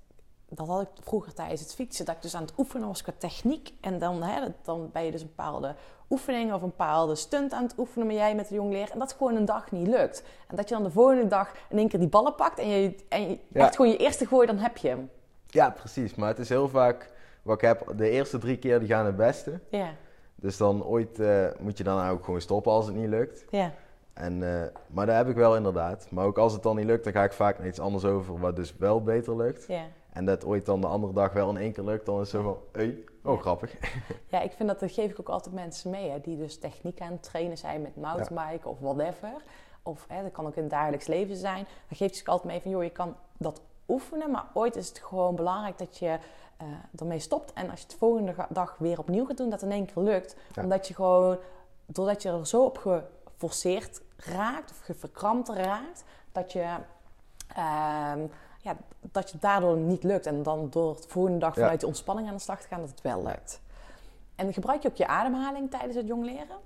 [0.48, 3.12] dat had ik vroeger tijdens het fietsen, dat ik dus aan het oefenen was qua
[3.18, 3.72] techniek.
[3.80, 5.74] En dan, hè, dan ben je dus een bepaalde
[6.10, 8.90] oefening of een bepaalde stunt aan het oefenen met jij met de jongleer.
[8.92, 10.22] En dat gewoon een dag niet lukt.
[10.48, 12.94] En dat je dan de volgende dag in één keer die ballen pakt en je,
[13.08, 13.64] en je Ja.
[13.64, 15.10] echt gewoon je eerste gooi, dan heb je hem.
[15.46, 16.14] Ja, precies.
[16.14, 17.10] Maar het is heel vaak,
[17.42, 19.60] wat ik heb, de eerste drie keer die gaan het beste.
[19.70, 19.88] Ja,
[20.34, 23.44] Dus dan ooit eh, moet je dan ook gewoon stoppen als het niet lukt.
[23.50, 23.72] ja,
[24.12, 26.06] En, eh, maar dat heb ik wel inderdaad.
[26.10, 28.38] Maar ook als het dan niet lukt, dan ga ik vaak naar iets anders over
[28.38, 29.64] wat dus wel beter lukt.
[29.68, 29.82] ja.
[30.18, 32.42] En dat ooit dan de andere dag wel in één keer lukt, dan is het
[32.42, 33.74] zo van, hey, oh grappig.
[34.30, 37.00] Ja, ik vind dat, dat geef ik ook altijd mensen mee, hè, die dus techniek
[37.00, 39.32] aan het trainen zijn met mountainbiken of whatever.
[39.82, 41.64] Of hè, dat kan ook in het dagelijks leven zijn.
[41.88, 44.88] Dan geef ik ze altijd mee van, joh, je kan dat oefenen, maar ooit is
[44.88, 46.18] het gewoon belangrijk dat je
[46.56, 46.66] eh,
[46.96, 47.52] ermee stopt.
[47.52, 50.36] En als je het volgende dag weer opnieuw gaat doen, dat in één keer lukt.
[50.54, 50.62] Ja.
[50.62, 51.38] Omdat je gewoon,
[51.86, 56.74] doordat je er zo op geforceerd raakt of geverkrampt raakt, dat je...
[57.54, 58.26] ehm,
[58.68, 58.76] ja,
[59.12, 60.26] dat je daardoor niet lukt.
[60.26, 62.88] En dan door de volgende dag vanuit die ontspanning aan de slag te gaan, dat
[62.90, 63.60] het wel lukt.
[64.34, 66.56] En gebruik je ook je ademhaling tijdens het jongleren?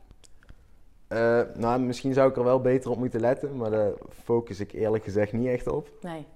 [1.09, 4.72] Eh, nou, misschien zou ik er wel beter op moeten letten, maar daar focus ik
[4.72, 5.88] eerlijk gezegd niet echt op.
[6.00, 6.26] Nee.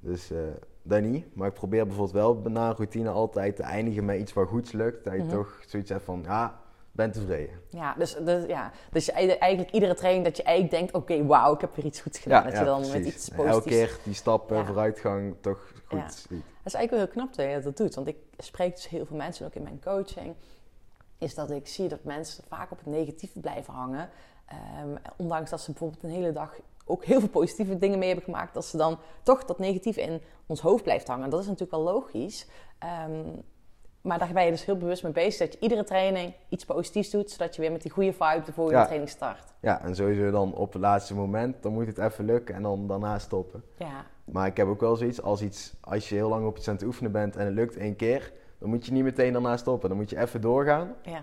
[0.00, 0.38] Dus eh
[0.86, 1.34] dat niet.
[1.36, 5.04] Maar ik probeer bijvoorbeeld wel na routine altijd te eindigen met iets wat goeds lukt.
[5.04, 5.30] Dat je Mhm.
[5.30, 6.60] toch zoiets hebt van, ja,
[6.94, 7.60] ben tevreden.
[7.68, 8.70] Ja, dus, dus, ja.
[8.90, 12.18] dus eigenlijk iedere training dat je eigenlijk denkt, oké, wauw, ik heb weer iets goeds
[12.18, 12.44] gedaan.
[12.44, 13.56] dat je dan met iets En positiefs...
[13.56, 14.64] Elke keer die stappen, Ja.
[14.64, 16.08] vooruitgang toch goed Ja.
[16.08, 16.28] ziet.
[16.28, 17.94] Dat is eigenlijk wel heel knap dat je dat doet.
[17.94, 20.34] Want ik spreek dus heel veel mensen, ook in mijn coaching,
[21.18, 24.08] is dat ik zie dat mensen vaak op het negatieve blijven hangen.
[24.46, 28.24] Ehm, ondanks dat ze bijvoorbeeld een hele dag ook heel veel positieve dingen mee hebben
[28.24, 31.30] gemaakt, dat ze dan toch dat negatieve in ons hoofd blijft hangen.
[31.30, 32.46] Dat is natuurlijk wel logisch.
[32.78, 33.24] Ehm,
[34.04, 37.10] maar daar ben je dus heel bewust mee bezig, dat je iedere training iets positiefs
[37.10, 38.84] doet, zodat je weer met die goede vibe de volgende Ja.
[38.84, 39.52] training start.
[39.60, 42.86] Ja, en sowieso dan op het laatste moment, dan moet het even lukken en dan
[42.86, 43.64] daarna stoppen.
[43.78, 46.68] Ja, Maar ik heb ook wel zoiets, als, iets, als je heel lang op iets
[46.68, 49.56] aan het oefenen bent en het lukt één keer, dan moet je niet meteen daarna
[49.56, 49.88] stoppen.
[49.88, 51.22] Dan moet je even doorgaan ja,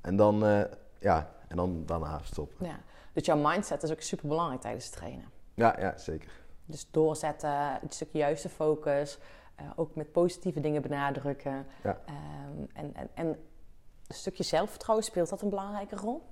[0.00, 0.60] en dan, eh,
[0.98, 2.66] ja, en dan daarna stoppen.
[2.66, 2.78] ja.
[3.12, 5.24] Dus jouw mindset is ook super belangrijk tijdens het trainen.
[5.54, 6.30] Ja, ja, zeker.
[6.64, 7.50] Dus doorzetten,
[7.82, 9.18] een stukje juiste focus,
[9.56, 11.66] eh, ook met positieve dingen benadrukken.
[11.82, 12.00] Ja.
[12.06, 16.22] Ehm, en, en, en een stukje zelfvertrouwen, speelt dat een belangrijke rol?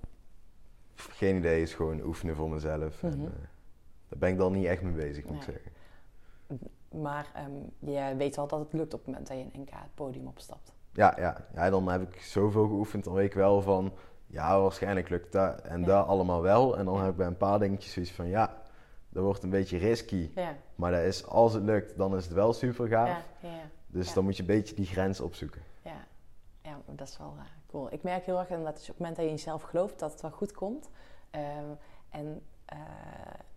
[0.94, 3.02] Geen idee, is gewoon oefenen voor mezelf.
[3.02, 3.24] En, Mhm.
[3.26, 3.30] eh,
[4.08, 5.56] daar ben ik dan niet echt mee bezig, moet ik Nee.
[5.56, 5.72] zeggen.
[7.02, 7.50] Maar ehm,
[7.92, 10.26] je weet wel dat het lukt op het moment dat je een NK het podium
[10.26, 10.72] opstapt.
[10.92, 13.92] Ja, ja, ja, dan heb ik zoveel geoefend, dan weet ik wel van,
[14.26, 15.86] ja, waarschijnlijk lukt dat en Ja.
[15.86, 16.78] dat allemaal wel.
[16.78, 18.62] En dan heb ik bij een paar dingetjes zoiets van, ja,
[19.14, 20.30] dat wordt een beetje risky.
[20.34, 23.08] Ja, Maar dat is, als het lukt, dan is het wel super gaaf.
[23.08, 23.70] ja, ja.
[23.86, 25.62] Dus dan moet je een beetje die grens opzoeken.
[25.82, 26.06] ja.
[26.62, 27.92] ja dat is wel eh, cool.
[27.92, 30.12] Ik merk heel erg inderdaad, dus op het moment dat je in jezelf gelooft, dat
[30.12, 30.90] het wel goed komt.
[31.30, 31.64] Ehm,
[32.10, 32.78] en eh,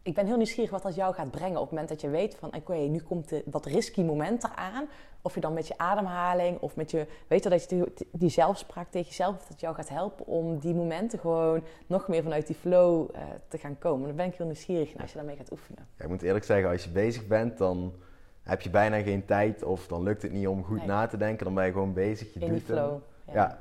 [0.01, 2.35] ik ben heel nieuwsgierig wat dat jou gaat brengen op het moment dat je weet
[2.35, 4.85] van, oké, nu komt de, dat risky moment eraan.
[5.21, 8.29] Of je dan met je ademhaling of met je, weet je dat je die, die
[8.29, 12.47] zelfspraak tegen jezelf, of dat jou gaat helpen om die momenten gewoon nog meer vanuit
[12.47, 14.05] die flow eh, te gaan komen.
[14.07, 15.87] Daar ben ik heel nieuwsgierig naar als je daarmee gaat oefenen.
[15.97, 17.93] Ja, ik moet eerlijk zeggen, als je bezig bent, dan
[18.41, 20.87] heb je bijna geen tijd of dan lukt het niet om goed Nee.
[20.87, 21.45] na te denken.
[21.45, 22.77] Dan ben je gewoon bezig, je In die doet het.
[22.77, 22.99] flow.
[23.33, 23.59] Ja,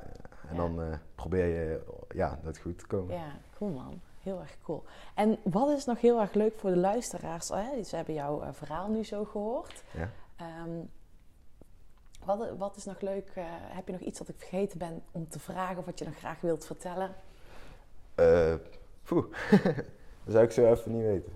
[0.49, 0.55] en Ja.
[0.55, 1.81] dan eh, probeer je
[2.15, 3.15] ja, dat goed te komen.
[3.15, 4.01] Ja, cool man.
[4.27, 4.83] Heel erg cool.
[5.15, 7.49] En wat is nog heel erg leuk voor de luisteraars?
[7.49, 7.83] Hè?
[7.83, 9.83] Ze hebben jouw eh, verhaal nu zo gehoord.
[9.91, 10.09] Ja.
[10.35, 10.79] Ehm,
[12.25, 13.31] wat, wat is nog leuk?
[13.35, 16.05] eh, heb je nog iets dat ik vergeten ben om te vragen of wat je
[16.05, 17.15] nog graag wilt vertellen?
[19.03, 19.25] Poeh,
[20.23, 21.31] dat zou ik zo even niet weten.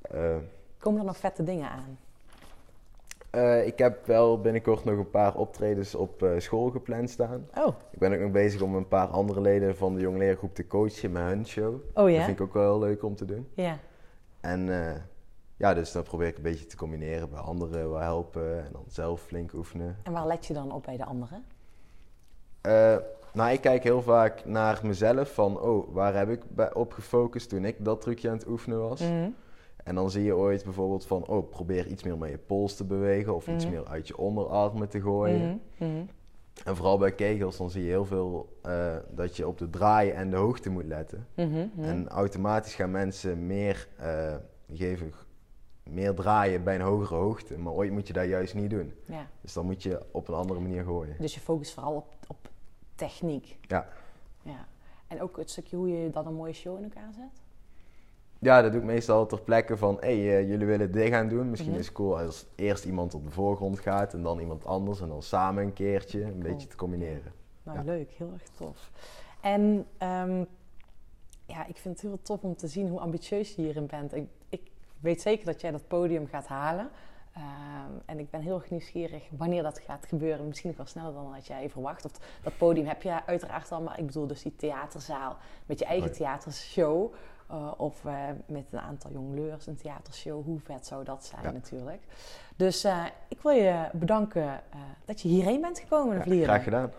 [0.00, 0.36] Eh,
[0.78, 1.98] Komen er nog vette dingen aan?
[3.36, 7.48] Eh, ik heb wel binnenkort nog een paar optredens op eh, school gepland staan.
[7.58, 10.66] Oh, Ik ben ook nog bezig om een paar andere leden van de jongleergroep te
[10.66, 11.74] coachen met hun show.
[11.74, 12.24] oh Dat ja?
[12.24, 13.48] vind ik ook wel heel leuk om te doen.
[13.54, 13.78] Ja.
[14.40, 15.00] En eh,
[15.56, 17.30] ja, dus dat probeer ik een beetje te combineren.
[17.30, 19.96] Bij anderen wel helpen en dan zelf flink oefenen.
[20.02, 21.44] En waar let je dan op bij de anderen?
[23.32, 27.48] Nou, ik kijk heel vaak naar mezelf van, oh, waar heb ik bij- op gefocust
[27.48, 29.00] toen ik dat trucje aan het oefenen was?
[29.00, 29.28] Mhm.
[29.86, 32.84] En dan zie je ooit bijvoorbeeld van, oh, probeer iets meer met je pols te
[32.84, 33.74] bewegen of iets Mhm.
[33.74, 35.60] meer uit je onderarmen te gooien.
[35.78, 36.04] Mhm, mhm.
[36.64, 40.10] En vooral bij kegels, dan zie je heel veel eh, dat je op de draai
[40.10, 41.26] en de hoogte moet letten.
[41.80, 44.34] En automatisch gaan mensen meer eh,
[44.72, 45.12] geven,
[45.82, 47.58] meer draaien bij een hogere hoogte.
[47.58, 48.92] Maar ooit moet je dat juist niet doen.
[49.04, 49.26] Ja.
[49.40, 51.16] Dus dan moet je op een andere manier gooien.
[51.18, 52.48] Dus je focust vooral op, op
[52.94, 53.58] techniek.
[53.60, 53.88] Ja.
[54.42, 54.66] ja.
[55.06, 57.44] En ook het stukje hoe je dan een mooie show in elkaar zet?
[58.38, 61.28] Ja, dat doe ik meestal ter plekke van, hé, hey, eh, jullie willen dit gaan
[61.28, 61.50] doen.
[61.50, 61.80] Misschien Mhm.
[61.80, 65.08] is het cool als eerst iemand op de voorgrond gaat en dan iemand anders en
[65.08, 67.32] dan samen een keertje een beetje te combineren.
[67.62, 67.84] Nou, Ja.
[67.84, 68.10] leuk.
[68.10, 68.90] Heel erg tof.
[69.40, 70.44] En ehm,
[71.46, 74.14] ja, ik vind het heel tof om te zien hoe ambitieus je hierin bent.
[74.14, 74.70] Ik, ik
[75.00, 76.88] weet zeker dat jij dat podium gaat halen.
[77.32, 77.42] Ehm,
[78.04, 80.46] en ik ben heel erg nieuwsgierig wanneer dat gaat gebeuren.
[80.48, 82.04] Misschien nog wel sneller dan dat jij verwacht.
[82.04, 82.12] Of
[82.42, 86.12] dat podium heb je uiteraard al, maar ik bedoel dus die theaterzaal met je eigen
[86.12, 87.12] theatershow.
[87.48, 88.14] Eh, of eh,
[88.46, 90.44] met een aantal jongleurs een theatershow.
[90.44, 91.50] Hoe vet zou dat zijn Ja.
[91.50, 92.02] natuurlijk.
[92.56, 94.60] Dus eh, ik wil je bedanken
[95.04, 96.48] dat je hierheen bent gekomen, Ja, Vlieren.
[96.48, 96.90] graag gedaan.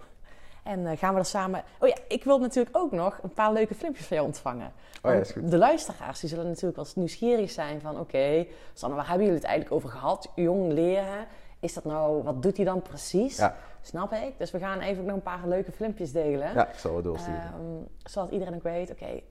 [0.63, 1.63] En gaan we er samen.
[1.79, 4.71] Oh ja, ik wil natuurlijk ook nog een paar leuke filmpjes van jou ontvangen.
[5.03, 5.51] Oh ja, is goed.
[5.51, 7.99] De luisteraars die zullen natuurlijk wel nieuwsgierig zijn van...
[7.99, 10.31] Oké, Sanne, waar hebben jullie het eigenlijk over gehad?
[10.35, 11.27] Jong leren.
[11.59, 12.23] Is dat nou...
[12.23, 13.37] Wat doet hij dan precies?
[13.37, 13.55] Ja.
[13.81, 14.33] Snap ik?
[14.37, 16.53] Dus we gaan even nog een paar leuke filmpjes delen.
[16.53, 17.41] Ja, ik zal wel doorsturen.
[17.43, 19.21] Ehm, zodat iedereen ook weet, oké...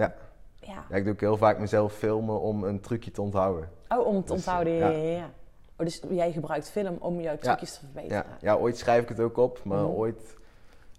[0.00, 0.14] Ja.
[0.60, 0.84] ja.
[0.90, 3.68] ja, ik doe ook heel vaak mezelf filmen om een trucje te onthouden.
[3.88, 4.72] Oh, om het te Dus, onthouden.
[4.72, 4.88] Ja.
[4.88, 4.98] ja.
[4.98, 5.30] ja, ja.
[5.76, 8.16] Oh, dus jij gebruikt film om jouw trucjes te verbeteren.
[8.16, 9.90] Ja, ja, ooit schrijf ik het ook op, maar Mhm.
[9.90, 10.38] ooit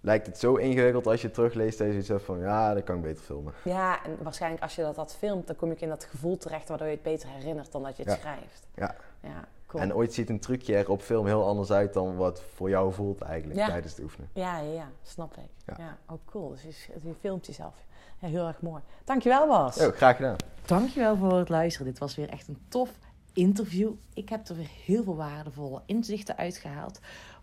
[0.00, 2.84] lijkt het zo ingewikkeld als je het terugleest dat je zoiets hebt van, ja, dat
[2.84, 3.52] kan ik beter filmen.
[3.64, 6.68] Ja, en waarschijnlijk als je dat, dat filmt, dan kom je in dat gevoel terecht
[6.68, 8.66] waardoor je het beter herinnert dan dat je het schrijft.
[8.74, 8.94] Ja.
[9.20, 9.82] Ja, cool.
[9.82, 12.92] En ooit ziet een trucje er op film heel anders uit dan wat voor jou
[12.92, 13.66] voelt eigenlijk Ja.
[13.66, 14.28] tijdens het oefenen.
[14.32, 15.50] Ja, ja, ja, snap ik.
[15.66, 15.74] Ja.
[15.78, 15.98] Ja.
[16.08, 16.48] oh cool.
[16.64, 17.74] Dus je, filmt jezelf.
[18.18, 18.82] Ja, heel erg mooi.
[19.04, 19.76] Dankjewel Bas.
[19.76, 20.36] Graag gedaan.
[20.66, 21.86] Dankjewel voor het luisteren.
[21.86, 22.90] Dit was weer echt een tof
[23.32, 23.92] interview.
[24.14, 27.00] Ik heb er weer heel veel waardevolle inzichten uitgehaald.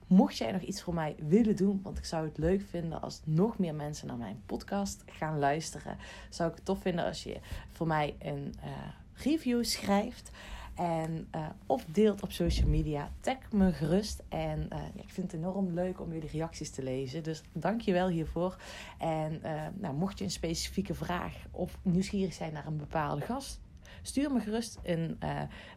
[0.07, 3.21] Mocht jij nog iets voor mij willen doen, want ik zou het leuk vinden als
[3.23, 5.97] nog meer mensen naar mijn podcast gaan luisteren,
[6.29, 7.39] zou ik het tof vinden als je
[7.71, 8.69] voor mij een eh,
[9.13, 10.31] review schrijft.
[10.79, 13.11] En, eh, of deelt op social media.
[13.19, 14.23] Tag me gerust.
[14.29, 17.23] En eh, ja, ik vind het enorm leuk om jullie reacties te lezen.
[17.23, 18.57] Dus dank je wel hiervoor.
[18.97, 23.59] En eh, nou, mocht je een specifieke vraag of nieuwsgierig zijn naar een bepaalde gast,
[24.01, 25.17] stuur me gerust een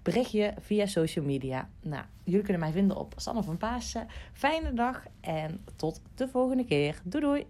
[0.03, 1.69] berichtje via social media.
[1.81, 4.07] Nou, jullie kunnen mij vinden op Sanne van Pasen.
[4.33, 7.01] Fijne dag en tot de volgende keer.
[7.05, 7.47] Doei doei!